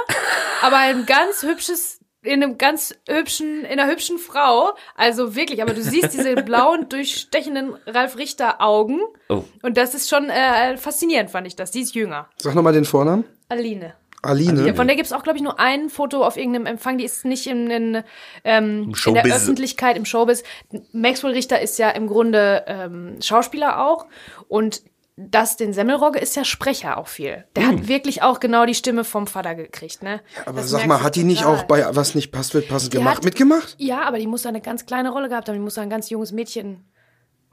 aber 0.61 0.77
ein 0.77 1.05
ganz 1.05 1.41
hübsches 1.41 1.99
in 2.21 2.43
einem 2.43 2.57
ganz 2.57 2.95
hübschen, 3.07 3.63
in 3.65 3.79
einer 3.79 3.89
hübschen 3.89 4.17
Frau. 4.17 4.73
Also 4.95 5.35
wirklich, 5.35 5.61
aber 5.61 5.73
du 5.73 5.81
siehst 5.81 6.13
diese 6.13 6.35
blauen, 6.35 6.89
durchstechenden 6.89 7.75
Ralf 7.85 8.17
Richter 8.17 8.61
Augen. 8.61 8.99
Oh. 9.29 9.43
Und 9.61 9.77
das 9.77 9.93
ist 9.93 10.09
schon 10.09 10.29
äh, 10.29 10.75
faszinierend, 10.77 11.29
fand 11.29 11.47
ich 11.47 11.55
das. 11.55 11.71
Die 11.71 11.81
ist 11.81 11.95
jünger. 11.95 12.27
Sag 12.37 12.55
nochmal 12.55 12.73
den 12.73 12.85
Vornamen. 12.85 13.25
Aline. 13.47 13.93
Aline. 14.25 14.73
Von 14.75 14.87
der 14.87 14.95
gibt's 14.95 15.13
auch, 15.13 15.23
glaube 15.23 15.37
ich, 15.37 15.43
nur 15.43 15.59
ein 15.59 15.89
Foto 15.89 16.23
auf 16.23 16.37
irgendeinem 16.37 16.65
Empfang. 16.65 16.97
Die 16.97 17.05
ist 17.05 17.25
nicht 17.25 17.47
in, 17.47 17.69
in, 17.69 18.03
ähm, 18.43 18.93
in 19.05 19.13
der 19.13 19.25
Öffentlichkeit, 19.25 19.97
im 19.97 20.05
Showbiz. 20.05 20.43
Maxwell 20.91 21.33
Richter 21.33 21.61
ist 21.61 21.77
ja 21.77 21.89
im 21.89 22.07
Grunde 22.07 22.63
ähm, 22.67 23.17
Schauspieler 23.21 23.85
auch. 23.85 24.05
Und 24.47 24.83
das, 25.17 25.55
den 25.55 25.71
Semmelrogge 25.71 26.19
ist 26.19 26.35
ja 26.35 26.43
Sprecher 26.43 26.97
auch 26.97 27.07
viel. 27.07 27.45
Der 27.55 27.67
hm. 27.67 27.71
hat 27.71 27.87
wirklich 27.87 28.21
auch 28.21 28.41
genau 28.41 28.65
die 28.65 28.75
Stimme 28.75 29.05
vom 29.05 29.27
Vater 29.27 29.55
gekriegt, 29.55 30.03
ne? 30.03 30.21
Ja, 30.35 30.47
aber 30.47 30.61
das 30.61 30.69
sag 30.69 30.85
mal, 30.87 31.01
hat 31.01 31.15
die 31.15 31.23
nicht 31.23 31.45
auch 31.45 31.63
bei 31.63 31.85
Was 31.95 32.15
nicht 32.15 32.31
passt, 32.31 32.53
wird 32.53 32.67
passend 32.67 32.93
die 32.93 32.97
gemacht, 32.97 33.17
hat, 33.17 33.23
mitgemacht? 33.23 33.75
Ja, 33.77 34.01
aber 34.01 34.19
die 34.19 34.27
muss 34.27 34.41
da 34.41 34.49
eine 34.49 34.59
ganz 34.59 34.85
kleine 34.85 35.11
Rolle 35.11 35.29
gehabt 35.29 35.47
haben. 35.47 35.55
Die 35.55 35.61
muss 35.61 35.75
da 35.75 35.81
ein 35.81 35.89
ganz 35.89 36.09
junges 36.09 36.33
Mädchen 36.33 36.83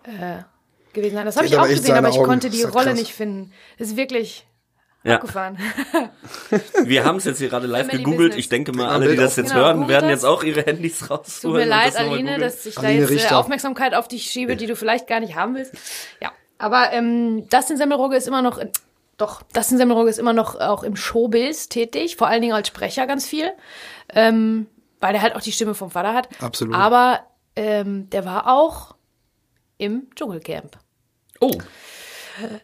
äh, 0.02 0.42
gewesen 0.92 1.14
sein. 1.14 1.24
Das 1.24 1.36
habe 1.36 1.46
ich 1.46 1.56
auch 1.56 1.68
gesehen, 1.68 1.94
aber 1.94 2.08
ich 2.08 2.16
Augen. 2.16 2.26
konnte 2.26 2.50
die 2.50 2.62
Rolle 2.64 2.86
krass. 2.86 2.98
nicht 2.98 3.12
finden. 3.12 3.52
Das 3.78 3.88
ist 3.88 3.96
wirklich 3.96 4.48
ja. 5.04 5.16
Abgefahren. 5.16 5.58
Wir 6.84 7.04
haben 7.04 7.16
es 7.16 7.24
jetzt 7.24 7.38
hier 7.38 7.48
gerade 7.48 7.66
live 7.66 7.86
Family 7.86 8.04
gegoogelt. 8.04 8.30
Business. 8.30 8.38
Ich 8.44 8.48
denke 8.48 8.72
mal, 8.72 8.88
alle, 8.88 9.10
die 9.10 9.16
das 9.16 9.36
jetzt 9.36 9.52
genau, 9.52 9.64
hören, 9.64 9.88
werden 9.88 10.08
jetzt 10.08 10.24
auch 10.24 10.42
ihre 10.44 10.62
Handys 10.62 11.10
raus. 11.10 11.40
Tut 11.40 11.54
mir 11.54 11.64
leid, 11.64 11.96
Aline, 11.96 12.38
dass 12.38 12.64
ich 12.66 12.78
Aline 12.78 12.94
da 12.94 13.00
jetzt 13.00 13.10
äh, 13.10 13.14
Richter. 13.14 13.38
Aufmerksamkeit 13.38 13.94
auf 13.94 14.08
dich 14.08 14.24
schiebe, 14.24 14.56
die 14.56 14.66
du 14.66 14.76
vielleicht 14.76 15.08
gar 15.08 15.20
nicht 15.20 15.34
haben 15.34 15.54
willst. 15.54 15.74
Ja. 16.20 16.30
Aber 16.58 16.92
ähm, 16.92 17.48
Dustin 17.48 17.76
Semmelrogge 17.76 18.16
ist 18.16 18.28
immer 18.28 18.42
noch, 18.42 18.58
äh, 18.58 18.70
doch, 19.16 19.42
Dustin 19.52 19.78
Semmelrogge 19.78 20.10
ist 20.10 20.18
immer 20.18 20.32
noch 20.32 20.60
auch 20.60 20.84
im 20.84 20.94
Showbiz 20.94 21.68
tätig, 21.68 22.16
vor 22.16 22.28
allen 22.28 22.42
Dingen 22.42 22.54
als 22.54 22.68
Sprecher 22.68 23.06
ganz 23.06 23.26
viel. 23.26 23.52
Ähm, 24.14 24.66
weil 25.02 25.12
der 25.12 25.22
halt 25.22 25.34
auch 25.34 25.40
die 25.40 25.52
Stimme 25.52 25.74
vom 25.74 25.90
Vater 25.90 26.14
hat. 26.14 26.28
Absolut. 26.40 26.76
Aber 26.76 27.26
ähm, 27.56 28.08
der 28.10 28.24
war 28.24 28.46
auch 28.46 28.94
im 29.76 30.06
Dschungelcamp. 30.14 30.78
Oh. 31.40 31.50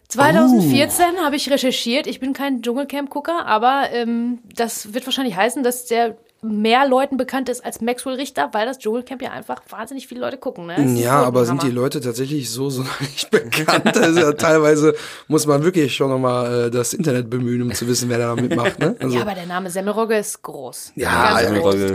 2014 0.08 1.06
uh. 1.14 1.24
habe 1.24 1.36
ich 1.36 1.50
recherchiert. 1.50 2.06
Ich 2.06 2.20
bin 2.20 2.32
kein 2.32 2.62
Dschungelcamp-Gucker, 2.62 3.46
aber 3.46 3.88
ähm, 3.92 4.38
das 4.54 4.94
wird 4.94 5.06
wahrscheinlich 5.06 5.36
heißen, 5.36 5.62
dass 5.62 5.86
der 5.86 6.16
mehr 6.40 6.86
Leuten 6.86 7.16
bekannt 7.16 7.48
ist 7.48 7.64
als 7.64 7.80
Maxwell 7.80 8.14
Richter, 8.14 8.50
weil 8.52 8.64
das 8.64 8.78
Dschungelcamp 8.78 9.22
ja 9.22 9.32
einfach 9.32 9.60
wahnsinnig 9.70 10.06
viele 10.06 10.20
Leute 10.20 10.38
gucken. 10.38 10.66
Ne? 10.66 11.00
Ja, 11.00 11.22
aber 11.22 11.44
sind 11.44 11.62
die 11.64 11.70
Leute 11.70 12.00
tatsächlich 12.00 12.50
so, 12.50 12.70
so 12.70 12.84
nicht 13.00 13.30
bekannt? 13.30 13.96
also 13.96 14.20
ja, 14.20 14.32
teilweise 14.32 14.94
muss 15.26 15.46
man 15.46 15.64
wirklich 15.64 15.94
schon 15.94 16.10
nochmal 16.10 16.66
äh, 16.66 16.70
das 16.70 16.94
Internet 16.94 17.28
bemühen, 17.28 17.62
um 17.62 17.74
zu 17.74 17.88
wissen, 17.88 18.08
wer 18.08 18.18
da 18.18 18.34
mitmacht. 18.34 18.78
Ne? 18.78 18.88
Also, 19.00 19.16
ja, 19.16 19.22
aber 19.22 19.34
der 19.34 19.46
Name 19.46 19.70
Semmelrogge 19.70 20.16
ist 20.16 20.42
groß. 20.42 20.92
Ja, 20.96 21.38
Semmelrogge. 21.40 21.94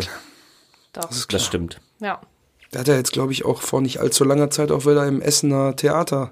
Doch. 0.94 1.06
Das, 1.06 1.28
das 1.28 1.46
stimmt. 1.46 1.80
Ja. 2.00 2.22
Der 2.74 2.82
hat 2.82 2.88
ja 2.88 2.96
jetzt, 2.96 3.12
glaube 3.12 3.32
ich, 3.32 3.46
auch 3.46 3.62
vor 3.62 3.82
nicht 3.82 4.00
allzu 4.00 4.24
langer 4.24 4.50
Zeit 4.50 4.72
auch 4.72 4.86
wieder 4.86 5.08
im 5.08 5.22
Essener 5.22 5.76
Theater 5.76 6.32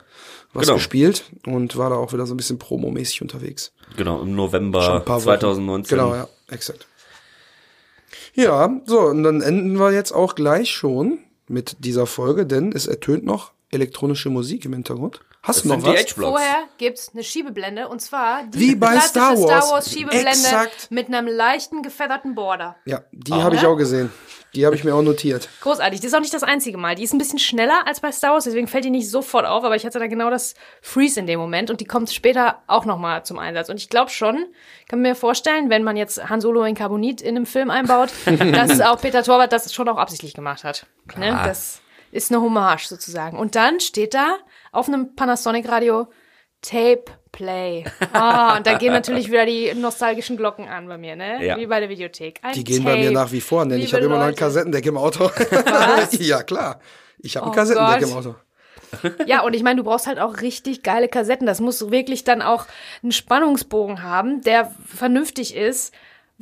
was 0.54 0.64
genau. 0.64 0.76
gespielt 0.76 1.32
und 1.46 1.78
war 1.78 1.90
da 1.90 1.96
auch 1.96 2.14
wieder 2.14 2.26
so 2.26 2.34
ein 2.34 2.38
bisschen 2.38 2.60
promomäßig 2.60 3.22
unterwegs. 3.22 3.72
Genau, 3.96 4.22
im 4.22 4.36
November 4.36 5.04
2019. 5.06 5.98
Genau, 5.98 6.14
ja, 6.14 6.28
exakt. 6.50 6.88
Ja, 8.34 8.82
so, 8.86 9.02
und 9.02 9.24
dann 9.24 9.42
enden 9.42 9.80
wir 9.80 9.92
jetzt 9.92 10.12
auch 10.12 10.36
gleich 10.36 10.70
schon 10.70 11.20
mit 11.48 11.78
dieser 11.80 12.06
Folge, 12.06 12.46
denn 12.46 12.72
es 12.72 12.88
ertönt 12.88 13.26
noch 13.26 13.52
elektronische 13.72 14.30
Musik 14.30 14.66
im 14.66 14.74
Hintergrund. 14.74 15.22
Hast 15.44 15.60
das 15.60 15.64
du 15.64 15.70
noch 15.70 15.84
was? 15.84 16.12
Vorher 16.12 16.64
gibt's 16.78 17.12
eine 17.14 17.24
Schiebeblende 17.24 17.88
und 17.88 18.00
zwar 18.00 18.44
die 18.44 18.60
Wie 18.60 18.76
bei 18.76 19.00
Star 19.00 19.32
Wars. 19.32 19.42
Star 19.42 19.72
Wars 19.72 19.92
Schiebeblende 19.92 20.30
Exakt. 20.30 20.92
mit 20.92 21.08
einem 21.08 21.26
leichten 21.26 21.82
gefedderten 21.82 22.36
Border. 22.36 22.76
Ja, 22.86 23.02
die 23.12 23.32
oh. 23.32 23.42
habe 23.42 23.56
ich 23.56 23.66
auch 23.66 23.76
gesehen. 23.76 24.12
Die 24.54 24.66
habe 24.66 24.76
ich 24.76 24.84
mir 24.84 24.94
auch 24.94 25.02
notiert. 25.02 25.48
Großartig. 25.62 26.02
Das 26.02 26.08
ist 26.10 26.14
auch 26.14 26.20
nicht 26.20 26.34
das 26.34 26.44
einzige 26.44 26.78
Mal. 26.78 26.96
Die 26.96 27.04
ist 27.04 27.14
ein 27.14 27.18
bisschen 27.18 27.40
schneller 27.40 27.88
als 27.88 28.02
bei 28.02 28.12
Star 28.12 28.34
Wars, 28.34 28.44
deswegen 28.44 28.68
fällt 28.68 28.84
die 28.84 28.90
nicht 28.90 29.10
sofort 29.10 29.46
auf, 29.46 29.64
aber 29.64 29.76
ich 29.76 29.86
hatte 29.86 29.98
da 29.98 30.08
genau 30.08 30.30
das 30.30 30.56
Freeze 30.82 31.22
in 31.22 31.26
dem 31.26 31.40
Moment 31.40 31.72
und 31.72 31.80
die 31.80 31.86
kommt 31.86 32.12
später 32.12 32.62
auch 32.68 32.86
nochmal 32.86 33.24
zum 33.24 33.40
Einsatz. 33.40 33.70
Und 33.70 33.78
ich 33.78 33.90
glaube 33.90 34.12
schon, 34.12 34.46
kann 34.90 35.02
mir 35.02 35.16
vorstellen, 35.16 35.70
wenn 35.70 35.84
man 35.84 35.96
jetzt 35.96 36.30
Han 36.30 36.42
Solo 36.42 36.64
in 36.66 36.76
Carbonit 36.76 37.22
in 37.22 37.36
einem 37.36 37.46
Film 37.46 37.72
einbaut, 37.72 38.10
dass 38.26 38.82
auch 38.82 39.00
Peter 39.00 39.24
Torwart 39.24 39.54
das 39.54 39.74
schon 39.74 39.88
auch 39.88 39.98
absichtlich 39.98 40.34
gemacht 40.34 40.66
hat. 40.66 40.86
Ne? 41.18 41.32
Das 41.46 41.82
ist 42.12 42.32
eine 42.32 42.42
Hommage 42.42 42.88
sozusagen. 42.88 43.38
Und 43.38 43.56
dann 43.56 43.80
steht 43.80 44.14
da 44.14 44.38
auf 44.72 44.88
einem 44.88 45.16
Panasonic 45.16 45.68
Radio 45.68 46.08
Tape 46.62 47.06
Play. 47.32 47.86
Oh, 48.14 48.58
und 48.58 48.68
da 48.68 48.78
gehen 48.78 48.94
natürlich 48.94 49.30
wieder 49.30 49.46
die 49.46 49.74
nostalgischen 49.74 50.38
Glocken 50.38 50.68
an 50.68 50.88
bei 50.88 50.98
mir, 50.98 51.16
ne? 51.16 51.44
Ja. 51.44 51.58
Wie 51.58 51.66
bei 51.66 51.80
der 51.80 51.90
Videothek. 51.90 52.40
Ein 52.44 52.54
die 52.54 52.64
gehen 52.64 52.84
Tape. 52.84 52.96
bei 52.96 53.02
mir 53.02 53.12
nach 53.12 53.32
wie 53.32 53.42
vor, 53.42 53.64
denn 53.64 53.78
Liebe 53.78 53.84
ich 53.86 53.94
habe 53.94 54.04
immer 54.04 54.18
noch 54.18 54.26
ein 54.26 54.36
Kassettendeck 54.36 54.86
im 54.86 54.98
Auto. 54.98 55.26
Was? 55.26 56.10
ja, 56.20 56.44
klar. 56.44 56.80
Ich 57.20 57.38
habe 57.38 57.48
ein 57.48 57.52
oh 57.52 57.56
Kassettendeck 57.56 58.02
Gott. 58.02 58.10
im 58.10 58.18
Auto. 58.18 58.36
Ja, 59.26 59.44
und 59.44 59.54
ich 59.54 59.64
meine, 59.64 59.78
du 59.78 59.84
brauchst 59.84 60.08
halt 60.08 60.20
auch 60.20 60.42
richtig 60.42 60.84
geile 60.84 61.08
Kassetten. 61.08 61.48
Das 61.48 61.62
muss 61.62 61.92
wirklich 61.92 62.26
dann 62.26 62.42
auch 62.42 62.66
einen 63.02 63.14
Spannungsbogen 63.14 64.04
haben, 64.04 64.42
der 64.42 64.76
vernünftig 64.86 65.56
ist 65.56 65.94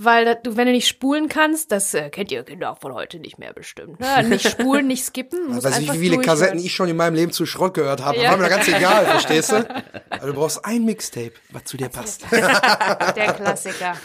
weil 0.02 0.40
du, 0.44 0.56
wenn 0.56 0.66
du 0.66 0.72
nicht 0.72 0.88
spulen 0.88 1.28
kannst, 1.28 1.74
das 1.74 1.94
äh, 1.94 2.10
kennt 2.10 2.32
ihr 2.32 2.44
Kinder 2.44 2.72
auch 2.72 2.80
von 2.80 2.94
heute 2.94 3.20
nicht 3.20 3.38
mehr 3.38 3.52
bestimmt. 3.52 4.00
Ne? 4.00 4.30
Nicht 4.30 4.50
spulen, 4.50 4.88
nicht 4.88 5.04
skippen. 5.04 5.48
Muss 5.50 5.66
Weiß 5.66 5.74
ich, 5.74 5.90
einfach 5.90 5.96
wie 5.96 6.10
viele. 6.10 6.20
Kassetten 6.20 6.58
ich 6.60 6.74
schon 6.74 6.88
in 6.88 6.96
meinem 6.96 7.16
Leben 7.16 7.34
zu 7.34 7.46
Schrott 7.46 7.74
gehört 7.74 8.06
habe. 8.06 8.18
Ja. 8.18 8.32
War 8.32 8.38
mir 8.38 8.48
ganz 8.48 8.70
egal, 8.70 9.06
verstehst 9.06 9.52
du? 9.52 9.68
Aber 10.10 10.28
du 10.28 10.34
brauchst 10.34 10.64
ein 10.64 10.86
Mixtape, 10.86 11.34
was 11.50 11.66
zu 11.66 11.76
dir 11.76 11.90
passt. 11.90 12.24
Der 12.32 13.34
Klassiker. 13.34 13.98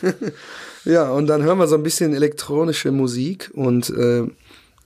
Ja, 0.84 1.10
und 1.10 1.28
dann 1.28 1.44
hören 1.44 1.58
wir 1.58 1.68
so 1.68 1.76
ein 1.76 1.84
bisschen 1.84 2.12
elektronische 2.12 2.90
Musik 2.90 3.52
und 3.54 3.90
äh, 3.90 4.24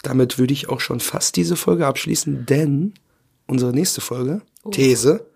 damit 0.02 0.38
würde 0.38 0.52
ich 0.52 0.68
auch 0.68 0.80
schon 0.80 1.00
fast 1.00 1.36
diese 1.36 1.56
Folge 1.56 1.86
abschließen, 1.86 2.44
denn 2.44 2.92
unsere 3.46 3.72
nächste 3.72 4.02
Folge, 4.02 4.42
These, 4.70 5.26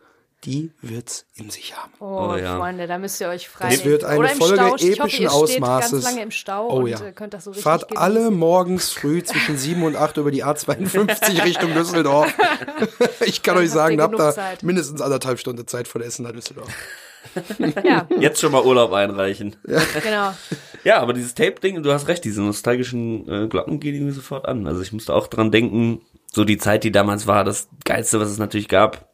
die 0.45 0.73
wird's 0.83 1.27
in 1.35 1.51
sich 1.51 1.77
haben. 1.77 1.93
Oh, 2.01 2.31
Oh, 2.33 2.37
ja. 2.37 2.57
Freunde, 2.59 2.87
da 2.87 2.99
müsst 2.99 3.21
ihr 3.21 3.29
euch 3.29 3.49
frei 3.49 3.71
Das 3.71 3.85
wird 3.85 4.05
eine 4.05 4.29
Folge 4.31 4.55
Stau. 4.57 4.75
Ich 4.77 4.83
hoffe, 4.83 4.87
epischen 4.87 5.03
ihr 5.05 5.09
steht 5.09 5.29
Ausmaßes. 5.31 5.91
ganz 5.93 6.05
lange 6.05 6.23
im 6.23 6.31
Stau 6.31 6.69
Oh 6.69 6.77
und 6.81 6.87
ja. 6.89 7.01
äh, 7.01 7.13
könnt 7.13 7.35
das 7.35 7.45
so 7.45 7.51
richtig 7.51 7.63
Fahrt 7.65 7.89
genießen. 7.89 8.03
alle 8.03 8.31
morgens 8.31 8.91
früh 8.91 9.23
zwischen 9.23 9.57
7 9.57 9.83
und 9.83 9.97
8 9.97 10.17
über 10.17 10.31
die 10.31 10.45
A52 10.45 11.45
Richtung 11.45 11.73
Düsseldorf. 11.75 12.35
Ich 13.25 13.43
kann 13.43 13.55
Dann 13.55 13.65
euch 13.65 13.71
sagen, 13.71 14.01
habt 14.01 14.01
ihr 14.01 14.03
habt 14.03 14.13
genug 14.13 14.27
da 14.29 14.33
Zeit. 14.35 14.63
mindestens 14.63 15.01
anderthalb 15.01 15.39
Stunden 15.39 15.67
Zeit 15.67 15.87
von 15.89 16.03
Essen 16.03 16.25
nach 16.25 16.33
Düsseldorf. 16.33 16.69
Ja, 17.85 18.09
Jetzt 18.19 18.41
schon 18.41 18.51
mal 18.53 18.63
Urlaub 18.65 18.93
einreichen. 18.93 19.55
genau. 19.65 20.35
Ja, 20.85 20.99
aber 21.01 21.13
dieses 21.13 21.35
Tape-Ding, 21.35 21.83
du 21.83 21.93
hast 21.93 22.09
recht, 22.09 22.25
diese 22.25 22.43
nostalgischen 22.43 23.29
äh, 23.29 23.47
Glocken 23.49 23.79
gehen 23.79 23.95
irgendwie 23.95 24.13
sofort 24.13 24.47
an. 24.47 24.67
Also 24.67 24.83
ich 24.83 24.93
musste 24.93 25.15
auch 25.15 25.29
dran 25.29 25.53
denken, 25.53 26.01
so 26.33 26.45
die 26.45 26.59
Zeit, 26.59 26.83
die 26.85 26.91
damals 26.91 27.27
war, 27.29 27.45
das 27.45 27.69
Geilste, 27.85 28.19
was 28.21 28.29
es 28.29 28.39
natürlich 28.39 28.67
gab, 28.69 29.12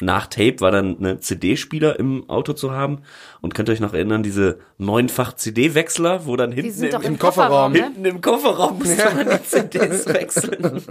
nach 0.00 0.26
Tape 0.26 0.60
war 0.60 0.70
dann 0.70 0.98
eine 0.98 1.20
CD-Spieler 1.20 1.98
im 1.98 2.28
Auto 2.28 2.52
zu 2.52 2.72
haben. 2.72 2.98
Und 3.40 3.54
könnt 3.54 3.68
ihr 3.68 3.72
euch 3.72 3.80
noch 3.80 3.94
erinnern, 3.94 4.22
diese 4.22 4.58
neunfach 4.76 5.34
CD-Wechsler, 5.34 6.26
wo 6.26 6.36
dann 6.36 6.50
Die 6.50 6.56
hinten 6.56 6.72
sind 6.72 6.92
doch 6.92 7.02
im, 7.02 7.12
im, 7.12 7.18
Kofferraum. 7.18 7.72
Kofferraum, 7.72 7.72
ne? 7.72 7.82
hinten 7.84 8.04
im 8.04 8.20
Kofferraum 8.20 8.78
musste 8.78 9.04
man 9.14 9.28
die 9.30 9.42
CDs 9.42 10.06
wechseln. 10.12 10.82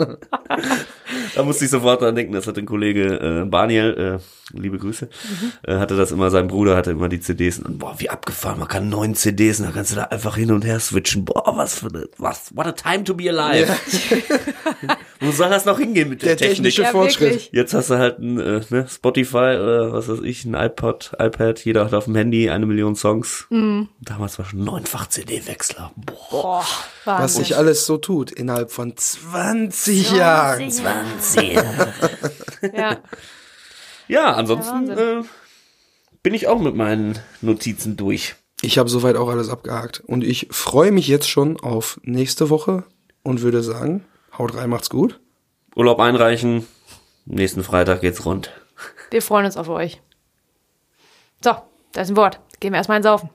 da 1.36 1.44
musste 1.44 1.66
ich 1.66 1.72
sofort 1.72 2.02
dran 2.02 2.16
denken, 2.16 2.34
das 2.34 2.48
hat 2.48 2.58
ein 2.58 2.66
Kollege 2.66 3.44
äh, 3.44 3.46
Baniel, 3.46 4.20
äh, 4.20 4.58
liebe 4.58 4.80
Grüße, 4.80 5.10
äh, 5.64 5.76
hatte 5.78 5.96
das 5.96 6.12
immer, 6.12 6.32
sein 6.32 6.48
Bruder 6.48 6.76
hatte 6.76 6.92
immer 6.92 7.10
die 7.10 7.20
CDs 7.20 7.60
und 7.60 7.78
boah, 7.78 7.96
wie 8.00 8.10
abgefahren, 8.10 8.60
man 8.60 8.68
kann 8.68 8.90
neun 8.90 9.14
CDs 9.14 9.60
und 9.60 9.66
dann 9.66 9.74
kannst 9.76 9.92
du 9.92 9.96
da 9.96 10.04
einfach 10.04 10.36
hin 10.36 10.52
und 10.52 10.66
her 10.66 10.80
switchen. 10.80 11.26
Boah, 11.26 11.56
was 11.56 11.76
für 11.76 11.88
eine, 11.88 12.08
was, 12.18 12.56
what 12.56 12.66
a 12.66 12.72
time 12.72 13.04
to 13.04 13.14
be 13.14 13.30
alive. 13.30 13.70
Wo 15.22 15.32
soll 15.32 15.50
das 15.50 15.66
noch 15.66 15.78
hingehen 15.80 16.08
mit 16.10 16.22
der, 16.22 16.30
Der 16.36 16.38
Technik? 16.38 16.56
technische 16.58 16.82
Ja, 16.84 16.92
Fortschritt. 16.92 17.30
wirklich. 17.32 17.50
Jetzt 17.52 17.74
hast 17.74 17.90
du 17.90 17.98
halt 17.98 18.20
ein 18.20 18.40
äh, 18.40 18.62
ne, 18.70 18.88
Spotify 18.90 19.58
oder 19.60 19.92
was 19.92 20.08
weiß 20.08 20.20
ich, 20.24 20.46
ein 20.46 20.54
iPod, 20.54 21.12
iPad, 21.20 21.64
jeder 21.66 21.84
hat 21.86 21.94
auf 21.94 22.06
dem 22.06 22.16
Handy 22.16 22.50
eine 22.50 22.66
Million 22.66 22.96
Songs. 22.96 23.46
Damals 24.00 24.40
war 24.40 24.46
schon 24.46 24.64
neunfach 24.64 25.08
CD-Wechsler. 25.08 25.92
Boah. 25.98 26.64
Boah, 27.06 27.20
Was 27.20 27.36
sich 27.36 27.58
alles 27.58 27.86
so 27.86 27.98
tut 27.98 28.32
innerhalb 28.32 28.72
von 28.72 28.96
20 28.96 30.12
Jahren. 30.14 30.70
20. 30.72 31.60
Ja. 32.74 32.98
Ja, 34.08 34.34
ansonsten 34.34 34.88
Ja, 34.88 35.20
äh, 35.20 35.24
bin 36.24 36.34
ich 36.34 36.48
auch 36.48 36.60
mit 36.60 36.76
meinen 36.76 37.18
Notizen 37.42 37.96
durch. 37.96 38.36
Ich 38.62 38.78
habe 38.78 38.90
soweit 38.90 39.16
auch 39.16 39.30
alles 39.30 39.50
abgehakt. 39.50 40.02
Und 40.06 40.24
ich 40.24 40.48
freue 40.52 40.92
mich 40.92 41.08
jetzt 41.08 41.30
schon 41.30 41.60
auf 41.60 42.00
nächste 42.04 42.50
Woche 42.50 42.84
und 43.24 43.42
würde 43.42 43.64
sagen, 43.64 44.04
haut 44.40 44.56
rein, 44.56 44.70
macht's 44.70 44.90
gut. 44.90 45.20
Urlaub 45.76 46.00
einreichen. 46.00 46.66
Nächsten 47.26 47.64
Freitag 47.64 48.02
geht's 48.02 48.26
rund. 48.26 48.52
Wir 49.12 49.22
freuen 49.22 49.46
uns 49.46 49.58
auf 49.58 49.70
euch. 49.70 50.02
So, 51.44 51.56
da 51.92 52.02
ist 52.02 52.10
ein 52.10 52.16
Wort. 52.16 52.40
Gehen 52.60 52.74
wir 52.74 52.78
erstmal 52.78 52.98
ins 52.98 53.06
Saufen. 53.06 53.30